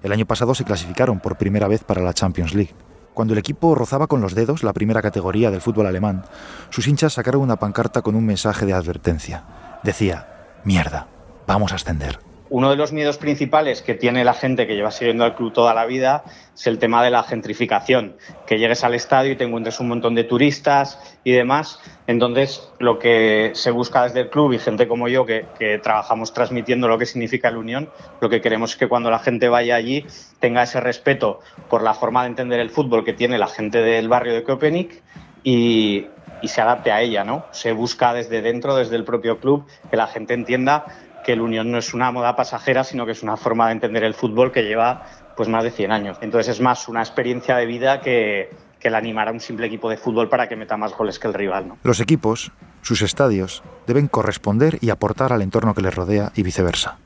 El 0.00 0.12
año 0.12 0.26
pasado 0.26 0.54
se 0.54 0.64
clasificaron 0.64 1.18
por 1.18 1.36
primera 1.36 1.66
vez 1.66 1.82
para 1.82 2.02
la 2.02 2.14
Champions 2.14 2.54
League. 2.54 2.72
Cuando 3.14 3.34
el 3.34 3.40
equipo 3.40 3.74
rozaba 3.74 4.06
con 4.06 4.20
los 4.20 4.36
dedos 4.36 4.62
la 4.62 4.72
primera 4.72 5.02
categoría 5.02 5.50
del 5.50 5.60
fútbol 5.60 5.88
alemán, 5.88 6.24
sus 6.70 6.86
hinchas 6.86 7.14
sacaron 7.14 7.42
una 7.42 7.56
pancarta 7.56 8.00
con 8.02 8.14
un 8.14 8.24
mensaje 8.24 8.64
de 8.64 8.74
advertencia. 8.74 9.42
Decía, 9.82 10.60
mierda, 10.62 11.08
vamos 11.44 11.72
a 11.72 11.74
ascender. 11.74 12.27
Uno 12.50 12.70
de 12.70 12.76
los 12.76 12.92
miedos 12.92 13.18
principales 13.18 13.82
que 13.82 13.94
tiene 13.94 14.24
la 14.24 14.32
gente 14.32 14.66
que 14.66 14.74
lleva 14.74 14.90
siguiendo 14.90 15.24
al 15.24 15.34
club 15.34 15.52
toda 15.52 15.74
la 15.74 15.84
vida 15.84 16.24
es 16.54 16.66
el 16.66 16.78
tema 16.78 17.04
de 17.04 17.10
la 17.10 17.22
gentrificación, 17.22 18.16
que 18.46 18.58
llegues 18.58 18.84
al 18.84 18.94
estadio 18.94 19.32
y 19.32 19.36
te 19.36 19.44
encuentres 19.44 19.80
un 19.80 19.88
montón 19.88 20.14
de 20.14 20.24
turistas 20.24 20.98
y 21.24 21.32
demás. 21.32 21.78
Entonces, 22.06 22.70
lo 22.78 22.98
que 22.98 23.52
se 23.54 23.70
busca 23.70 24.04
desde 24.04 24.20
el 24.20 24.30
club 24.30 24.54
y 24.54 24.58
gente 24.58 24.88
como 24.88 25.08
yo 25.08 25.26
que, 25.26 25.46
trabajamos 25.82 26.32
transmitiendo 26.32 26.88
lo 26.88 26.96
que 26.96 27.04
significa 27.04 27.50
la 27.50 27.58
unión, 27.58 27.90
lo 28.20 28.30
que 28.30 28.40
queremos 28.40 28.72
es 28.72 28.76
que 28.76 28.88
cuando 28.88 29.10
la 29.10 29.18
gente 29.18 29.48
vaya 29.48 29.76
allí 29.76 30.06
tenga 30.40 30.62
ese 30.62 30.80
respeto 30.80 31.40
por 31.68 31.82
la 31.82 31.92
forma 31.92 32.22
de 32.22 32.28
entender 32.28 32.60
el 32.60 32.70
fútbol 32.70 33.04
que 33.04 33.12
tiene 33.12 33.36
la 33.36 33.48
gente 33.48 33.82
del 33.82 34.08
barrio 34.08 34.32
de 34.32 34.42
Copenhague 34.42 35.02
y, 35.44 36.06
y 36.40 36.48
se 36.48 36.60
adapte 36.60 36.92
a 36.92 37.02
ella, 37.02 37.24
¿no? 37.24 37.44
Se 37.50 37.72
busca 37.72 38.14
desde 38.14 38.42
dentro, 38.42 38.74
desde 38.76 38.96
el 38.96 39.04
propio 39.04 39.38
club, 39.38 39.66
que 39.90 39.96
la 39.96 40.06
gente 40.06 40.34
entienda 40.34 40.86
que 41.28 41.34
el 41.34 41.42
Unión 41.42 41.70
no 41.70 41.76
es 41.76 41.92
una 41.92 42.10
moda 42.10 42.34
pasajera, 42.36 42.84
sino 42.84 43.04
que 43.04 43.12
es 43.12 43.22
una 43.22 43.36
forma 43.36 43.66
de 43.66 43.72
entender 43.72 44.02
el 44.02 44.14
fútbol 44.14 44.50
que 44.50 44.62
lleva 44.62 45.02
pues 45.36 45.46
más 45.46 45.62
de 45.62 45.70
100 45.70 45.92
años. 45.92 46.16
Entonces 46.22 46.56
es 46.56 46.62
más 46.62 46.88
una 46.88 47.00
experiencia 47.00 47.54
de 47.56 47.66
vida 47.66 48.00
que, 48.00 48.48
que 48.80 48.88
el 48.88 48.94
animar 48.94 49.28
a 49.28 49.32
un 49.32 49.38
simple 49.38 49.66
equipo 49.66 49.90
de 49.90 49.98
fútbol 49.98 50.30
para 50.30 50.48
que 50.48 50.56
meta 50.56 50.78
más 50.78 50.96
goles 50.96 51.18
que 51.18 51.28
el 51.28 51.34
rival. 51.34 51.68
¿no? 51.68 51.78
Los 51.82 52.00
equipos, 52.00 52.50
sus 52.80 53.02
estadios, 53.02 53.62
deben 53.86 54.08
corresponder 54.08 54.78
y 54.80 54.88
aportar 54.88 55.34
al 55.34 55.42
entorno 55.42 55.74
que 55.74 55.82
les 55.82 55.94
rodea 55.94 56.32
y 56.34 56.42
viceversa. 56.42 56.96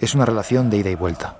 Es 0.00 0.16
una 0.16 0.26
relación 0.26 0.68
de 0.68 0.78
ida 0.78 0.90
y 0.90 0.96
vuelta. 0.96 1.36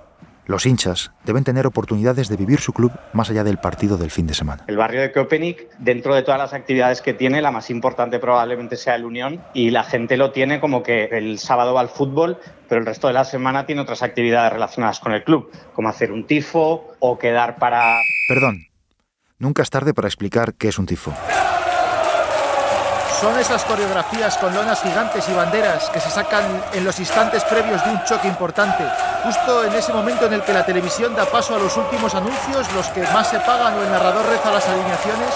Los 0.50 0.66
hinchas 0.66 1.12
deben 1.22 1.44
tener 1.44 1.64
oportunidades 1.64 2.28
de 2.28 2.36
vivir 2.36 2.58
su 2.58 2.72
club 2.72 2.90
más 3.12 3.30
allá 3.30 3.44
del 3.44 3.58
partido 3.58 3.96
del 3.96 4.10
fin 4.10 4.26
de 4.26 4.34
semana. 4.34 4.64
El 4.66 4.76
barrio 4.76 5.00
de 5.00 5.12
Köpenick, 5.12 5.68
dentro 5.78 6.12
de 6.12 6.24
todas 6.24 6.40
las 6.40 6.54
actividades 6.54 7.00
que 7.02 7.14
tiene, 7.14 7.40
la 7.40 7.52
más 7.52 7.70
importante 7.70 8.18
probablemente 8.18 8.76
sea 8.76 8.96
el 8.96 9.04
Unión 9.04 9.40
y 9.54 9.70
la 9.70 9.84
gente 9.84 10.16
lo 10.16 10.32
tiene 10.32 10.58
como 10.58 10.82
que 10.82 11.04
el 11.04 11.38
sábado 11.38 11.72
va 11.72 11.82
al 11.82 11.88
fútbol, 11.88 12.36
pero 12.68 12.80
el 12.80 12.86
resto 12.88 13.06
de 13.06 13.12
la 13.12 13.24
semana 13.24 13.64
tiene 13.64 13.82
otras 13.82 14.02
actividades 14.02 14.52
relacionadas 14.52 14.98
con 14.98 15.12
el 15.12 15.22
club, 15.22 15.52
como 15.72 15.88
hacer 15.88 16.10
un 16.10 16.26
tifo 16.26 16.96
o 16.98 17.16
quedar 17.16 17.58
para... 17.58 18.00
Perdón, 18.28 18.66
nunca 19.38 19.62
es 19.62 19.70
tarde 19.70 19.94
para 19.94 20.08
explicar 20.08 20.54
qué 20.54 20.66
es 20.66 20.80
un 20.80 20.86
tifo. 20.86 21.14
Son 23.20 23.38
esas 23.38 23.64
coreografías 23.66 24.38
con 24.38 24.54
lonas 24.54 24.82
gigantes 24.82 25.28
y 25.28 25.32
banderas 25.34 25.90
que 25.90 26.00
se 26.00 26.08
sacan 26.08 26.42
en 26.72 26.84
los 26.84 26.98
instantes 26.98 27.44
previos 27.44 27.84
de 27.84 27.90
un 27.90 28.02
choque 28.04 28.26
importante, 28.26 28.82
justo 29.22 29.64
en 29.64 29.74
ese 29.74 29.92
momento 29.92 30.26
en 30.26 30.34
el 30.34 30.42
que 30.42 30.52
la 30.52 30.64
televisión 30.64 31.14
da 31.14 31.24
paso 31.26 31.54
a 31.54 31.58
los 31.58 31.76
últimos 31.76 32.14
anuncios, 32.14 32.72
los 32.74 32.86
que 32.88 33.02
más 33.12 33.28
se 33.28 33.38
pagan 33.40 33.74
o 33.74 33.82
el 33.82 33.90
narrador 33.90 34.26
reza 34.26 34.50
las 34.50 34.66
alineaciones, 34.68 35.30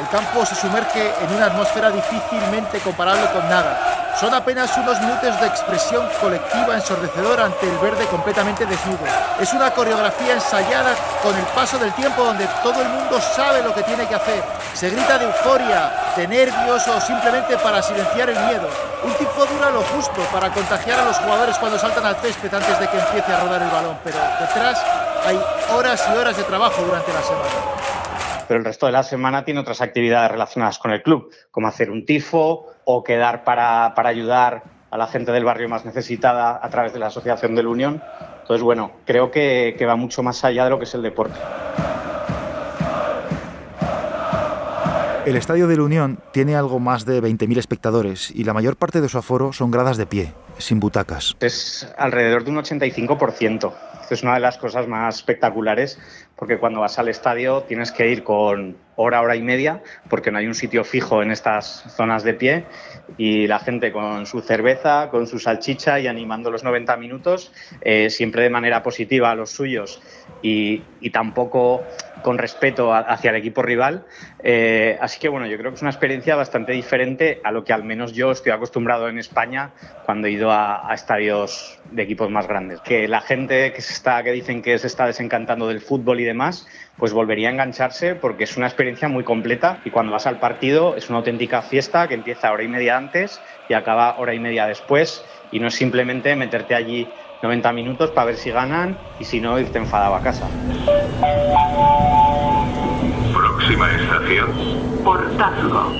el 0.00 0.08
campo 0.08 0.46
se 0.46 0.54
sumerge 0.54 1.12
en 1.20 1.36
una 1.36 1.46
atmósfera 1.46 1.90
difícilmente 1.90 2.78
comparable 2.80 3.26
con 3.32 3.46
nada. 3.50 4.14
Son 4.18 4.32
apenas 4.32 4.74
unos 4.78 4.98
minutos 5.00 5.38
de 5.40 5.46
expresión 5.46 6.08
colectiva 6.20 6.74
ensordecedora 6.74 7.44
ante 7.44 7.68
el 7.68 7.76
verde 7.78 8.06
completamente 8.06 8.64
desnudo. 8.64 9.04
Es 9.38 9.52
una 9.52 9.70
coreografía 9.70 10.34
ensayada 10.34 10.94
con 11.22 11.36
el 11.36 11.44
paso 11.54 11.78
del 11.78 11.92
tiempo 11.92 12.24
donde 12.24 12.46
todo 12.62 12.80
el 12.80 12.88
mundo 12.88 13.20
sabe 13.20 13.62
lo 13.62 13.74
que 13.74 13.82
tiene 13.82 14.06
que 14.06 14.14
hacer. 14.14 14.42
Se 14.72 14.88
grita 14.88 15.18
de 15.18 15.26
euforia, 15.26 15.92
de 16.16 16.26
nervios 16.26 16.88
o 16.88 17.00
simplemente 17.00 17.58
para 17.58 17.82
silenciar 17.82 18.30
el 18.30 18.40
miedo. 18.46 18.68
Un 19.04 19.12
tifo 19.14 19.44
dura 19.46 19.70
lo 19.70 19.82
justo 19.82 20.22
para 20.32 20.50
contagiar 20.50 20.98
a 21.00 21.04
los 21.04 21.18
jugadores 21.18 21.58
cuando 21.58 21.78
saltan 21.78 22.06
al 22.06 22.16
césped 22.16 22.52
antes 22.52 22.80
de 22.80 22.88
que 22.88 22.98
empiece 22.98 23.32
a 23.32 23.40
rodar 23.40 23.62
el 23.62 23.70
balón, 23.70 23.98
pero 24.02 24.18
detrás 24.40 24.80
hay 25.26 25.38
horas 25.74 26.02
y 26.10 26.16
horas 26.16 26.36
de 26.36 26.42
trabajo 26.44 26.82
durante 26.82 27.12
la 27.12 27.22
semana 27.22 27.99
pero 28.50 28.58
el 28.58 28.64
resto 28.64 28.86
de 28.86 28.90
la 28.90 29.04
semana 29.04 29.44
tiene 29.44 29.60
otras 29.60 29.80
actividades 29.80 30.28
relacionadas 30.28 30.80
con 30.80 30.90
el 30.90 31.04
club, 31.04 31.32
como 31.52 31.68
hacer 31.68 31.88
un 31.88 32.04
tifo 32.04 32.66
o 32.84 33.04
quedar 33.04 33.44
para, 33.44 33.94
ayudar 33.96 34.64
a 34.90 34.98
la 34.98 35.06
gente 35.06 35.30
del 35.30 35.44
barrio 35.44 35.68
más 35.68 35.84
necesitada 35.84 36.58
a 36.60 36.68
través 36.68 36.92
de 36.92 36.98
la 36.98 37.06
Asociación 37.06 37.54
de 37.54 37.62
la 37.62 37.68
Unión. 37.68 38.02
Entonces, 38.40 38.64
bueno, 38.64 38.90
creo 39.06 39.30
que, 39.30 39.76
que 39.78 39.86
va 39.86 39.94
mucho 39.94 40.24
más 40.24 40.44
allá 40.44 40.64
de 40.64 40.70
lo 40.70 40.78
que 40.80 40.84
es 40.84 40.94
el 40.96 41.02
deporte. 41.02 41.38
El 45.26 45.36
Estadio 45.36 45.68
de 45.68 45.76
la 45.76 45.84
Unión 45.84 46.18
tiene 46.32 46.56
algo 46.56 46.80
más 46.80 47.04
de 47.04 47.22
20.000 47.22 47.56
espectadores 47.56 48.32
y 48.32 48.42
la 48.42 48.52
mayor 48.52 48.74
parte 48.74 49.00
de 49.00 49.08
su 49.08 49.16
aforo 49.16 49.52
son 49.52 49.70
gradas 49.70 49.96
de 49.96 50.06
pie, 50.06 50.32
sin 50.58 50.80
butacas. 50.80 51.36
Es 51.38 51.86
alrededor 51.96 52.42
de 52.42 52.50
un 52.50 52.56
85% 52.56 53.72
es 54.14 54.22
una 54.22 54.34
de 54.34 54.40
las 54.40 54.58
cosas 54.58 54.86
más 54.86 55.16
espectaculares 55.16 55.98
porque 56.36 56.58
cuando 56.58 56.80
vas 56.80 56.98
al 56.98 57.08
estadio 57.08 57.62
tienes 57.62 57.92
que 57.92 58.08
ir 58.08 58.24
con 58.24 58.76
hora, 58.96 59.20
hora 59.20 59.36
y 59.36 59.42
media 59.42 59.82
porque 60.08 60.30
no 60.30 60.38
hay 60.38 60.46
un 60.46 60.54
sitio 60.54 60.84
fijo 60.84 61.22
en 61.22 61.30
estas 61.30 61.84
zonas 61.96 62.22
de 62.22 62.34
pie 62.34 62.64
y 63.16 63.46
la 63.46 63.58
gente 63.58 63.92
con 63.92 64.26
su 64.26 64.40
cerveza, 64.40 65.08
con 65.10 65.26
su 65.26 65.38
salchicha 65.38 66.00
y 66.00 66.06
animando 66.06 66.50
los 66.50 66.64
90 66.64 66.96
minutos, 66.96 67.52
eh, 67.80 68.10
siempre 68.10 68.42
de 68.42 68.50
manera 68.50 68.82
positiva 68.82 69.30
a 69.30 69.34
los 69.34 69.50
suyos. 69.50 70.00
Y, 70.42 70.82
y 71.00 71.10
tampoco 71.10 71.82
con 72.22 72.38
respeto 72.38 72.94
hacia 72.94 73.30
el 73.30 73.36
equipo 73.36 73.62
rival. 73.62 74.04
Eh, 74.42 74.98
así 75.00 75.20
que 75.20 75.28
bueno, 75.28 75.46
yo 75.46 75.56
creo 75.58 75.70
que 75.70 75.76
es 75.76 75.82
una 75.82 75.90
experiencia 75.90 76.36
bastante 76.36 76.72
diferente 76.72 77.40
a 77.44 77.52
lo 77.52 77.64
que 77.64 77.72
al 77.72 77.84
menos 77.84 78.12
yo 78.12 78.30
estoy 78.30 78.52
acostumbrado 78.52 79.08
en 79.08 79.18
España 79.18 79.72
cuando 80.04 80.26
he 80.26 80.32
ido 80.32 80.50
a, 80.50 80.88
estadios 80.92 81.78
de 81.90 82.02
equipos 82.02 82.30
más 82.30 82.46
grandes. 82.46 82.80
Que 82.80 83.08
la 83.08 83.20
gente 83.20 83.72
que, 83.72 83.80
se 83.80 83.92
está, 83.92 84.22
que 84.22 84.32
dicen 84.32 84.62
que 84.62 84.78
se 84.78 84.86
está 84.86 85.06
desencantando 85.06 85.68
del 85.68 85.80
fútbol 85.80 86.20
y 86.20 86.24
demás, 86.24 86.66
pues 86.96 87.12
volvería 87.12 87.48
a 87.48 87.52
engancharse 87.52 88.14
porque 88.14 88.44
es 88.44 88.56
una 88.56 88.66
experiencia 88.66 89.08
muy 89.08 89.24
completa 89.24 89.80
y 89.84 89.90
cuando 89.90 90.12
vas 90.12 90.26
al 90.26 90.38
partido 90.38 90.96
es 90.96 91.08
una 91.08 91.18
auténtica 91.18 91.62
fiesta 91.62 92.08
que 92.08 92.14
empieza 92.14 92.52
hora 92.52 92.62
y 92.62 92.68
media 92.68 92.96
antes 92.96 93.40
y 93.68 93.74
acaba 93.74 94.18
hora 94.18 94.34
y 94.34 94.38
media 94.38 94.66
después 94.66 95.24
y 95.50 95.60
no 95.60 95.68
es 95.68 95.74
simplemente 95.74 96.36
meterte 96.36 96.74
allí 96.74 97.08
90 97.42 97.72
minutos 97.72 98.10
para 98.10 98.26
ver 98.26 98.36
si 98.36 98.50
ganan 98.50 98.98
y 99.18 99.24
si 99.24 99.40
no, 99.40 99.58
irte 99.58 99.78
enfadado 99.78 100.14
a 100.14 100.20
casa. 100.20 100.46
Próxima 103.32 103.90
estación. 103.92 104.50
Portazgo. 105.02 105.92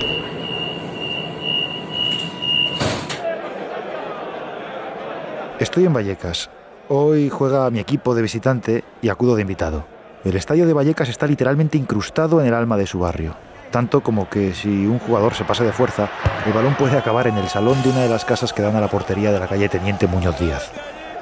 Estoy 5.59 5.85
en 5.85 5.93
Vallecas. 5.93 6.49
Hoy 6.89 7.29
juega 7.29 7.69
mi 7.71 7.79
equipo 7.79 8.13
de 8.13 8.21
visitante 8.21 8.83
y 9.01 9.09
acudo 9.09 9.35
de 9.35 9.41
invitado. 9.41 9.85
El 10.23 10.35
estadio 10.35 10.67
de 10.67 10.73
Vallecas 10.73 11.09
está 11.09 11.25
literalmente 11.25 11.77
incrustado 11.77 12.41
en 12.41 12.47
el 12.47 12.53
alma 12.53 12.77
de 12.77 12.85
su 12.85 12.99
barrio. 12.99 13.35
Tanto 13.71 14.01
como 14.01 14.29
que 14.29 14.53
si 14.53 14.85
un 14.85 14.99
jugador 14.99 15.33
se 15.33 15.45
pasa 15.45 15.63
de 15.63 15.71
fuerza, 15.71 16.09
el 16.45 16.53
balón 16.53 16.75
puede 16.75 16.97
acabar 16.97 17.27
en 17.27 17.37
el 17.37 17.47
salón 17.47 17.81
de 17.81 17.89
una 17.89 18.01
de 18.01 18.09
las 18.09 18.25
casas 18.25 18.53
que 18.53 18.61
dan 18.61 18.75
a 18.75 18.81
la 18.81 18.89
portería 18.89 19.31
de 19.31 19.39
la 19.39 19.47
calle 19.47 19.69
Teniente 19.69 20.07
Muñoz 20.07 20.37
Díaz. 20.39 20.71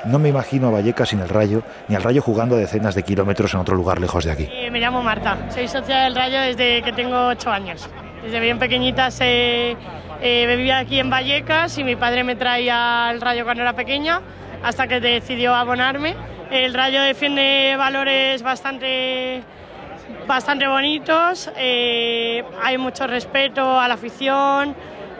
No 0.06 0.20
me 0.20 0.30
imagino 0.30 0.68
a 0.68 0.72
Vallecas 0.72 1.10
sin 1.10 1.20
el 1.20 1.30
Rayo, 1.30 1.62
ni 1.88 1.96
al 1.96 2.04
Rayo 2.04 2.22
jugando 2.22 2.56
a 2.56 2.60
decenas 2.60 2.96
de 2.96 3.04
kilómetros 3.04 3.54
en 3.54 3.60
otro 3.60 3.76
lugar 3.76 4.00
lejos 4.00 4.24
de 4.24 4.32
aquí. 4.32 4.48
Eh, 4.52 4.72
me 4.72 4.80
llamo 4.80 5.02
Marta, 5.02 5.38
soy 5.50 5.68
socia 5.68 6.04
del 6.04 6.16
Rayo 6.16 6.40
desde 6.42 6.82
que 6.82 6.94
tengo 6.94 7.28
8 7.28 7.50
años. 7.52 7.90
Desde 8.24 8.40
bien 8.40 8.60
pequeñita 8.60 9.12
se, 9.12 9.76
eh, 10.22 10.56
vivía 10.56 10.80
aquí 10.80 11.00
en 11.00 11.10
Vallecas 11.10 11.78
y 11.78 11.84
mi 11.84 11.96
padre 11.96 12.24
me 12.24 12.36
traía 12.36 13.10
al 13.10 13.22
Rayo 13.22 13.44
cuando 13.44 13.64
era 13.64 13.74
pequeña, 13.74 14.22
hasta 14.64 14.88
que 14.88 15.00
decidió 15.00 15.54
abonarme. 15.54 16.16
El 16.52 16.74
Rayo 16.74 17.02
defiende 17.02 17.76
valores 17.78 18.42
bastante 18.42 19.44
bastante 20.28 20.68
bonitos, 20.68 21.52
eh, 21.58 22.44
hay 22.62 22.78
mucho 22.78 23.08
respeto 23.08 23.80
a 23.80 23.88
la 23.88 23.96
afición 23.96 24.76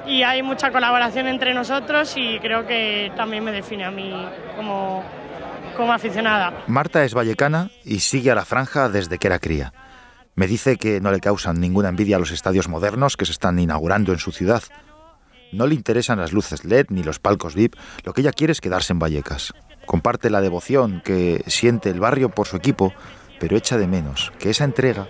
y 0.10 0.24
hay 0.24 0.42
mucha 0.42 0.72
colaboración 0.72 1.28
entre 1.28 1.54
nosotros 1.54 2.14
y 2.18 2.40
creo 2.40 2.66
que 2.66 3.12
también 3.16 3.44
me 3.44 3.52
define 3.52 3.86
a 3.86 3.92
mí 3.92 4.12
como, 4.56 5.04
como 5.78 5.94
aficionada. 5.94 6.64
Marta 6.68 7.04
es 7.04 7.14
vallecana 7.14 7.70
y 7.86 8.00
sigue 8.00 8.32
a 8.32 8.36
la 8.36 8.44
franja 8.44 8.90
desde 8.90 9.20
que 9.20 9.28
era 9.28 9.40
cría. 9.40 9.72
Me 10.36 10.48
dice 10.48 10.78
que 10.78 11.00
no 11.00 11.12
le 11.12 11.20
causan 11.20 11.60
ninguna 11.60 11.90
envidia 11.90 12.16
a 12.16 12.20
los 12.20 12.32
estadios 12.32 12.68
modernos 12.68 13.18
que 13.18 13.26
se 13.26 13.32
están 13.32 13.60
inaugurando 13.60 14.12
en 14.12 14.20
su 14.20 14.32
ciudad. 14.32 14.64
No 15.52 15.68
le 15.68 15.76
interesan 15.76 16.20
las 16.20 16.34
luces 16.34 16.66
LED 16.66 16.88
ni 16.90 17.04
los 17.04 17.20
palcos 17.20 17.56
VIP, 17.56 17.76
lo 18.04 18.14
que 18.14 18.22
ella 18.22 18.32
quiere 18.32 18.54
es 18.54 18.62
quedarse 18.62 18.94
en 18.94 19.00
Vallecas. 19.00 19.54
Comparte 19.86 20.30
la 20.30 20.42
devoción 20.42 21.02
que 21.04 21.44
siente 21.48 21.90
el 21.90 22.00
barrio 22.00 22.30
por 22.30 22.48
su 22.48 22.58
equipo, 22.58 22.94
pero 23.40 23.58
echa 23.58 23.78
de 23.78 23.88
menos 23.88 24.32
que 24.40 24.52
esa 24.52 24.64
entrega 24.64 25.08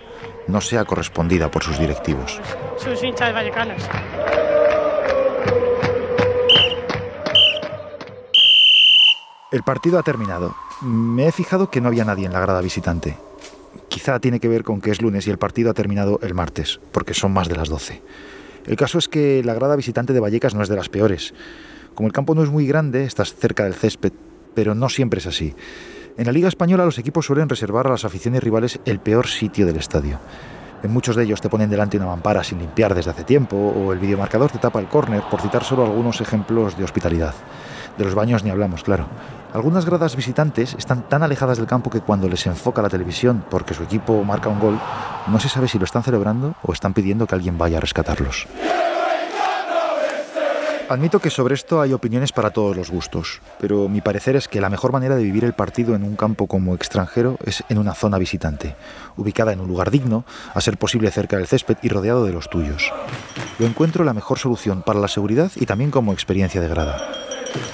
no 0.48 0.60
sea 0.60 0.84
correspondida 0.84 1.50
por 1.50 1.62
sus 1.62 1.78
directivos. 1.78 2.40
Sus 2.78 3.02
hinchas 3.02 3.34
vallecanos. 3.34 3.82
El 9.52 9.64
partido 9.64 9.98
ha 9.98 10.04
terminado. 10.04 10.54
Me 10.80 11.26
he 11.26 11.32
fijado 11.32 11.70
que 11.70 11.80
no 11.80 11.88
había 11.88 12.04
nadie 12.04 12.24
en 12.24 12.32
la 12.32 12.38
grada 12.38 12.60
visitante. 12.60 13.16
Quizá 13.88 14.20
tiene 14.20 14.38
que 14.38 14.46
ver 14.46 14.62
con 14.62 14.80
que 14.80 14.92
es 14.92 15.02
lunes 15.02 15.26
y 15.26 15.30
el 15.30 15.38
partido 15.38 15.70
ha 15.70 15.74
terminado 15.74 16.20
el 16.22 16.34
martes, 16.34 16.78
porque 16.92 17.14
son 17.14 17.32
más 17.32 17.48
de 17.48 17.56
las 17.56 17.68
12. 17.68 18.00
El 18.66 18.76
caso 18.76 18.98
es 18.98 19.08
que 19.08 19.42
la 19.42 19.54
grada 19.54 19.74
visitante 19.74 20.12
de 20.12 20.20
Vallecas 20.20 20.54
no 20.54 20.62
es 20.62 20.68
de 20.68 20.76
las 20.76 20.88
peores. 20.88 21.34
Como 21.96 22.06
el 22.06 22.12
campo 22.12 22.36
no 22.36 22.44
es 22.44 22.48
muy 22.48 22.64
grande, 22.68 23.02
estás 23.04 23.34
cerca 23.34 23.64
del 23.64 23.74
césped, 23.74 24.12
pero 24.54 24.76
no 24.76 24.88
siempre 24.88 25.18
es 25.18 25.26
así. 25.26 25.56
En 26.16 26.26
la 26.26 26.32
Liga 26.32 26.46
Española 26.46 26.84
los 26.84 26.98
equipos 26.98 27.26
suelen 27.26 27.48
reservar 27.48 27.88
a 27.88 27.90
las 27.90 28.04
aficiones 28.04 28.44
rivales 28.44 28.78
el 28.84 29.00
peor 29.00 29.26
sitio 29.26 29.66
del 29.66 29.78
estadio. 29.78 30.20
En 30.84 30.92
muchos 30.92 31.16
de 31.16 31.24
ellos 31.24 31.40
te 31.40 31.48
ponen 31.48 31.70
delante 31.70 31.96
una 31.96 32.06
mampara 32.06 32.44
sin 32.44 32.60
limpiar 32.60 32.94
desde 32.94 33.10
hace 33.10 33.24
tiempo 33.24 33.56
o 33.56 33.92
el 33.92 33.98
videomarcador 33.98 34.52
te 34.52 34.58
tapa 34.58 34.78
el 34.78 34.86
córner, 34.86 35.22
por 35.28 35.40
citar 35.40 35.64
solo 35.64 35.84
algunos 35.84 36.20
ejemplos 36.20 36.78
de 36.78 36.84
hospitalidad. 36.84 37.34
De 37.98 38.04
los 38.04 38.14
baños 38.14 38.44
ni 38.44 38.50
hablamos, 38.50 38.82
claro. 38.82 39.06
Algunas 39.52 39.84
gradas 39.84 40.14
visitantes 40.14 40.74
están 40.74 41.02
tan 41.08 41.22
alejadas 41.22 41.58
del 41.58 41.66
campo 41.66 41.90
que 41.90 42.00
cuando 42.00 42.28
les 42.28 42.46
enfoca 42.46 42.82
la 42.82 42.88
televisión 42.88 43.44
porque 43.50 43.74
su 43.74 43.82
equipo 43.82 44.22
marca 44.22 44.48
un 44.48 44.60
gol, 44.60 44.78
no 45.26 45.40
se 45.40 45.48
sabe 45.48 45.66
si 45.66 45.78
lo 45.78 45.84
están 45.84 46.04
celebrando 46.04 46.54
o 46.62 46.72
están 46.72 46.94
pidiendo 46.94 47.26
que 47.26 47.34
alguien 47.34 47.58
vaya 47.58 47.78
a 47.78 47.80
rescatarlos. 47.80 48.46
Admito 50.90 51.20
que 51.20 51.30
sobre 51.30 51.54
esto 51.54 51.80
hay 51.80 51.92
opiniones 51.92 52.32
para 52.32 52.50
todos 52.50 52.76
los 52.76 52.90
gustos, 52.90 53.40
pero 53.60 53.88
mi 53.88 54.00
parecer 54.00 54.34
es 54.34 54.48
que 54.48 54.60
la 54.60 54.68
mejor 54.68 54.90
manera 54.90 55.14
de 55.14 55.22
vivir 55.22 55.44
el 55.44 55.52
partido 55.52 55.94
en 55.94 56.02
un 56.02 56.16
campo 56.16 56.48
como 56.48 56.74
extranjero 56.74 57.38
es 57.44 57.62
en 57.68 57.78
una 57.78 57.94
zona 57.94 58.18
visitante, 58.18 58.74
ubicada 59.16 59.52
en 59.52 59.60
un 59.60 59.68
lugar 59.68 59.92
digno, 59.92 60.24
a 60.52 60.60
ser 60.60 60.78
posible 60.78 61.12
cerca 61.12 61.36
del 61.36 61.46
césped 61.46 61.76
y 61.80 61.90
rodeado 61.90 62.24
de 62.24 62.32
los 62.32 62.50
tuyos. 62.50 62.92
Lo 63.60 63.66
encuentro 63.66 64.02
la 64.02 64.14
mejor 64.14 64.40
solución 64.40 64.82
para 64.82 64.98
la 64.98 65.06
seguridad 65.06 65.52
y 65.54 65.64
también 65.66 65.92
como 65.92 66.12
experiencia 66.12 66.60
de 66.60 66.66
grada. 66.66 67.19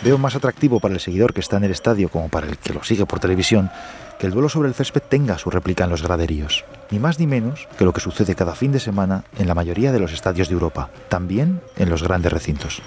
Veo 0.03 0.19
más 0.19 0.37
atractivo 0.37 0.81
para 0.81 0.95
el 0.95 1.01
seguidor 1.01 1.35
que 1.35 1.41
está 1.41 1.57
en 1.57 1.65
el 1.65 1.71
estadio 1.71 2.09
como 2.09 2.29
para 2.29 2.47
el 2.47 2.59
que 2.59 2.73
lo 2.73 2.83
sigue 2.85 3.07
por 3.07 3.21
televisión 3.21 3.71
que 4.19 4.27
el 4.27 4.33
duelo 4.33 4.49
sobre 4.49 4.69
el 4.69 4.75
césped 4.75 5.03
tenga 5.09 5.39
su 5.39 5.51
réplica 5.51 5.85
en 5.85 5.91
los 5.91 6.03
graderíos, 6.03 6.65
ni 6.91 6.99
más 6.99 7.19
ni 7.19 7.27
menos 7.27 7.69
que 7.77 7.85
lo 7.85 7.93
que 7.93 8.01
sucede 8.01 8.35
cada 8.35 8.55
fin 8.55 8.73
de 8.73 8.81
semana 8.81 9.25
en 9.39 9.47
la 9.47 9.55
mayoría 9.55 9.93
de 9.93 10.01
los 10.01 10.13
estadios 10.13 10.49
de 10.49 10.55
Europa, 10.55 10.91
también 11.09 11.61
en 11.77 11.91
los 11.91 12.03
grandes 12.03 12.33
recintos. 12.33 12.83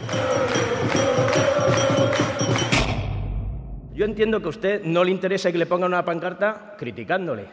Yo 3.93 4.05
entiendo 4.05 4.39
que 4.39 4.45
a 4.45 4.49
usted 4.49 4.83
no 4.85 5.03
le 5.03 5.11
interesa 5.11 5.51
que 5.51 5.57
le 5.57 5.65
pongan 5.65 5.91
una 5.91 6.05
pancarta 6.05 6.75
criticándole. 6.77 7.47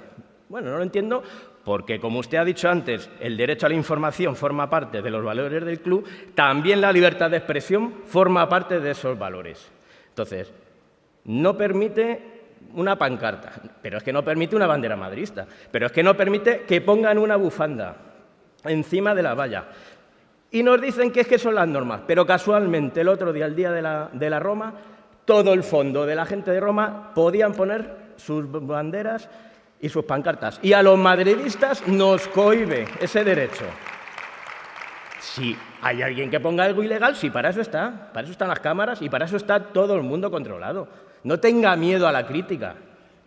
Bueno, 0.49 0.71
no 0.71 0.77
lo 0.77 0.83
entiendo 0.85 1.23
porque, 1.67 1.99
como 1.99 2.21
usted 2.21 2.39
ha 2.39 2.45
dicho 2.45 2.69
antes, 2.69 3.11
el 3.19 3.37
derecho 3.37 3.67
a 3.67 3.69
la 3.69 3.75
información 3.75 4.37
forma 4.37 4.71
parte 4.71 5.03
de 5.03 5.11
los 5.11 5.25
valores 5.25 5.65
del 5.65 5.81
club, 5.81 6.07
también 6.33 6.81
la 6.81 6.93
libertad 6.93 7.29
de 7.29 7.39
expresión 7.39 7.93
forma 8.05 8.49
parte 8.49 8.79
de 8.79 8.93
esos 8.93 9.19
valores. 9.19 9.69
Entonces, 10.11 10.53
no 11.25 11.57
permite 11.57 12.21
una 12.75 12.97
pancarta, 12.97 13.51
pero 13.83 13.99
es 13.99 14.05
que 14.05 14.13
no 14.13 14.25
permite 14.25 14.55
una 14.55 14.69
bandera 14.69 14.95
madrista, 14.95 15.45
pero 15.73 15.87
es 15.87 15.93
que 15.93 16.05
no 16.05 16.17
permite 16.17 16.61
que 16.61 16.83
pongan 16.83 17.19
una 17.19 17.35
bufanda 17.35 17.97
encima 18.63 19.13
de 19.13 19.25
la 19.25 19.35
valla. 19.35 19.65
Y 20.53 20.63
nos 20.63 20.81
dicen 20.81 21.11
que 21.11 21.23
es 21.23 21.27
que 21.27 21.37
son 21.37 21.57
las 21.57 21.67
normas, 21.67 22.03
pero 22.07 22.25
casualmente 22.25 23.01
el 23.01 23.09
otro 23.09 23.33
día, 23.33 23.47
el 23.47 23.57
día 23.57 23.73
de 23.73 23.83
la, 23.83 24.09
de 24.13 24.31
la 24.31 24.39
Roma, 24.39 24.73
todo 25.25 25.53
el 25.53 25.65
fondo 25.65 26.07
de 26.07 26.15
la 26.15 26.27
gente 26.27 26.53
de 26.53 26.61
Roma 26.61 27.11
podían 27.13 27.55
poner 27.55 28.07
sus 28.15 28.49
banderas 28.49 29.29
y 29.81 29.89
sus 29.89 30.05
pancartas. 30.05 30.59
Y 30.63 30.73
a 30.73 30.83
los 30.83 30.99
madridistas 30.99 31.87
nos 31.87 32.29
cohibe 32.29 32.87
ese 33.01 33.25
derecho. 33.25 33.65
Si 35.21 35.57
hay 35.83 36.03
alguien 36.03 36.31
que 36.31 36.41
ponga 36.41 36.65
algo 36.65 36.83
ilegal, 36.83 37.17
sí, 37.17 37.31
para 37.31 37.51
eso 37.51 37.61
está. 37.61 38.11
Para 38.13 38.25
eso 38.25 38.33
están 38.33 38.49
las 38.49 38.61
cámaras 38.61 39.03
y 39.03 39.09
para 39.09 39.27
eso 39.27 39.37
está 39.37 39.61
todo 39.73 39.95
el 39.97 40.03
mundo 40.03 40.31
controlado. 40.31 40.89
No 41.25 41.41
tenga 41.41 41.75
miedo 41.77 42.07
a 42.07 42.13
la 42.13 42.27
crítica. 42.27 42.77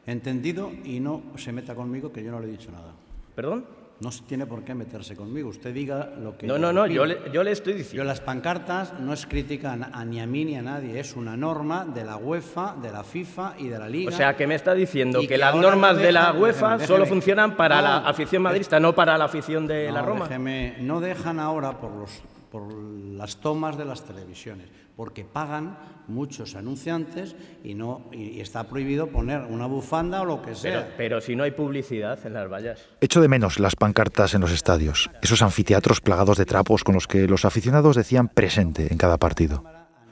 Entendido 0.06 0.72
y 0.84 1.00
no 1.00 1.22
se 1.36 1.52
meta 1.52 1.76
conmigo 1.76 2.12
que 2.12 2.24
yo 2.24 2.32
no 2.32 2.40
le 2.40 2.48
he 2.48 2.52
dicho 2.52 2.72
nada. 2.72 2.94
¿Perdón? 3.36 3.66
No 4.02 4.10
tiene 4.26 4.46
por 4.46 4.64
qué 4.64 4.74
meterse 4.74 5.16
conmigo. 5.16 5.50
Usted 5.50 5.74
diga 5.74 6.14
lo 6.18 6.38
que. 6.38 6.48
No, 6.48 6.58
no, 6.58 6.72
no, 6.72 6.88
yo 6.88 7.06
le, 7.06 7.18
yo 7.34 7.44
le, 7.44 7.52
estoy 7.52 7.74
diciendo. 7.74 7.98
Yo 7.98 8.04
las 8.06 8.22
pancartas 8.22 8.98
no 9.00 9.12
es 9.12 9.26
crítica 9.26 9.78
a, 9.92 10.06
ni 10.06 10.22
a 10.22 10.26
mí 10.26 10.46
ni 10.46 10.56
a 10.56 10.62
nadie. 10.62 11.00
Es 11.00 11.16
una 11.16 11.36
norma 11.36 11.86
de 11.86 12.06
la 12.06 12.16
UEFA, 12.16 12.76
de 12.82 12.92
la 12.92 13.04
FIFA 13.04 13.56
y 13.58 13.68
de 13.68 13.78
la 13.78 13.90
Liga. 13.90 14.10
O 14.10 14.16
sea, 14.16 14.38
que 14.38 14.48
me 14.48 14.56
está 14.56 14.74
diciendo 14.74 15.20
que, 15.28 15.38
las 15.38 15.54
normas 15.54 15.98
de 15.98 16.14
la 16.14 16.32
UEFA 16.32 16.80
solo 16.86 17.06
funcionan 17.06 17.58
para 17.58 17.82
la 17.82 17.98
afición 17.98 18.42
madrista, 18.42 18.80
no 18.80 18.96
para 18.96 19.18
la 19.18 19.26
afición 19.26 19.68
de 19.68 19.92
la 19.92 20.02
Roma. 20.02 20.26
Déjeme, 20.26 20.78
no 20.80 21.02
dejan 21.02 21.40
ahora 21.40 21.78
por, 21.80 21.92
los, 21.92 22.22
por 22.52 22.72
las 22.74 23.38
tomas 23.38 23.78
de 23.78 23.86
las 23.86 24.04
televisiones, 24.04 24.68
porque 24.96 25.24
pagan 25.24 25.78
muchos 26.08 26.56
anunciantes 26.56 27.36
y 27.64 27.74
no 27.74 28.06
y 28.12 28.40
está 28.40 28.64
prohibido 28.66 29.08
poner 29.08 29.42
una 29.42 29.68
bufanda 29.68 30.22
o 30.22 30.26
lo 30.26 30.42
que 30.42 30.56
sea. 30.56 30.84
Pero, 30.84 30.94
pero, 30.98 31.22
si 31.22 31.36
no 31.36 31.44
hay 31.44 31.52
publicidad 31.52 32.20
en 32.26 32.34
las 32.34 32.50
vallas. 32.50 32.80
Echo 33.02 33.22
de 33.22 33.28
menos 33.28 33.60
las 33.60 33.76
pancartas 33.76 34.34
en 34.34 34.42
los 34.42 34.52
estadios, 34.52 35.10
esos 35.22 35.42
anfiteatros 35.42 36.02
plagados 36.02 36.38
de 36.38 36.46
trapos 36.46 36.84
con 36.84 36.96
los 36.96 37.08
que 37.08 37.28
los 37.28 37.46
aficionados 37.46 37.96
decían 37.96 38.28
presente 38.28 38.88
en 38.92 38.98
cada 38.98 39.18
partido. 39.18 39.64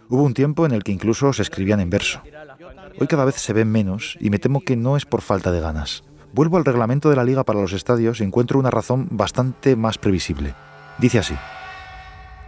Hubo 0.10 0.24
un 0.24 0.34
tiempo 0.34 0.66
en 0.66 0.72
el 0.72 0.84
que 0.84 0.94
incluso 0.94 1.34
se 1.34 1.42
escribían 1.42 1.82
en 1.82 1.90
verso. 1.90 2.22
Hoy 3.00 3.08
cada 3.08 3.26
vez 3.26 3.36
se 3.36 3.54
ven 3.54 3.70
menos 3.70 4.18
y 4.22 4.30
me 4.30 4.40
temo 4.40 4.62
que 4.62 4.78
no 4.78 4.96
es 4.96 5.06
por 5.06 5.22
falta 5.22 5.52
de 5.52 5.60
ganas. 5.60 6.04
Vuelvo 6.34 6.58
al 6.58 6.66
reglamento 6.66 7.10
de 7.10 7.16
la 7.16 7.24
liga 7.24 7.44
para 7.44 7.60
los 7.60 7.74
estadios 7.74 8.22
y 8.22 8.24
encuentro 8.24 8.60
una 8.60 8.70
razón 8.70 9.08
bastante 9.12 9.76
más 9.76 9.98
previsible. 9.98 10.54
Dice 11.00 11.20
así. 11.20 11.36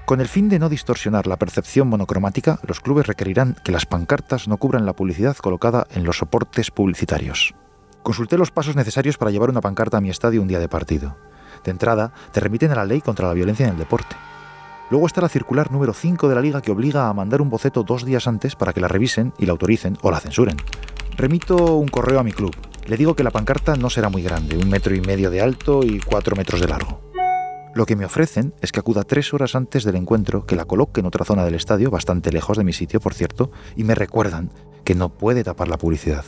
Con 0.10 0.22
el 0.22 0.28
fin 0.28 0.50
de 0.50 0.58
no 0.58 0.70
distorsionar 0.70 1.28
la 1.28 1.38
percepción 1.38 1.88
monocromática, 1.88 2.60
los 2.68 2.80
clubes 2.80 3.06
requerirán 3.06 3.56
que 3.64 3.72
las 3.72 3.86
pancartas 3.86 4.48
no 4.48 4.58
cubran 4.58 4.88
la 4.88 4.96
publicidad 4.96 5.38
colocada 5.38 5.86
en 5.92 6.04
los 6.04 6.18
soportes 6.18 6.72
publicitarios. 6.72 7.54
Consulté 8.02 8.36
los 8.36 8.50
pasos 8.50 8.76
necesarios 8.76 9.20
para 9.20 9.30
llevar 9.30 9.52
una 9.52 9.62
pancarta 9.62 9.98
a 9.98 10.02
mi 10.02 10.10
estadio 10.10 10.42
un 10.42 10.48
día 10.48 10.58
de 10.58 10.68
partido. 10.68 11.16
De 11.64 11.70
entrada, 11.70 12.12
te 12.32 12.40
remiten 12.40 12.72
a 12.72 12.76
la 12.76 12.86
ley 12.86 13.02
contra 13.02 13.28
la 13.28 13.36
violencia 13.36 13.68
en 13.68 13.74
el 13.74 13.78
deporte. 13.78 14.16
Luego 14.90 15.06
está 15.06 15.22
la 15.22 15.30
circular 15.30 15.72
número 15.72 15.94
5 15.94 16.28
de 16.28 16.34
la 16.34 16.42
liga 16.42 16.64
que 16.64 16.72
obliga 16.72 17.08
a 17.08 17.14
mandar 17.14 17.40
un 17.40 17.52
boceto 17.52 17.84
dos 17.84 18.04
días 18.04 18.28
antes 18.28 18.56
para 18.56 18.74
que 18.74 18.82
la 18.82 18.88
revisen 18.88 19.32
y 19.38 19.46
la 19.46 19.52
autoricen 19.52 19.96
o 20.02 20.10
la 20.10 20.20
censuren. 20.20 20.58
Remito 21.18 21.76
un 21.76 21.88
correo 21.88 22.20
a 22.20 22.24
mi 22.24 22.32
club. 22.32 22.56
Le 22.88 22.98
digo 22.98 23.16
que 23.16 23.24
la 23.24 23.30
pancarta 23.30 23.76
no 23.76 23.92
será 23.92 24.10
muy 24.10 24.24
grande, 24.24 24.58
un 24.58 24.70
metro 24.70 24.96
y 24.96 25.02
medio 25.02 25.30
de 25.30 25.42
alto 25.42 25.84
y 25.84 26.00
cuatro 26.00 26.36
metros 26.36 26.62
de 26.62 26.68
largo. 26.68 27.09
Lo 27.76 27.86
que 27.86 27.96
me 27.96 28.06
ofrecen 28.06 28.54
es 28.62 28.72
que 28.72 28.80
acuda 28.80 29.04
tres 29.04 29.34
horas 29.34 29.56
antes 29.56 29.84
del 29.84 29.96
encuentro, 29.96 30.46
que 30.46 30.56
la 30.56 30.66
coloque 30.66 31.02
en 31.02 31.06
otra 31.06 31.24
zona 31.26 31.46
del 31.46 31.56
estadio, 31.56 31.92
bastante 31.92 32.32
lejos 32.32 32.58
de 32.58 32.64
mi 32.64 32.74
sitio, 32.74 33.00
por 33.00 33.14
cierto, 33.14 33.52
y 33.76 33.84
me 33.84 33.96
recuerdan 33.96 34.52
que 34.84 34.96
no 34.96 35.10
puede 35.10 35.44
tapar 35.44 35.68
la 35.68 35.78
publicidad. 35.78 36.26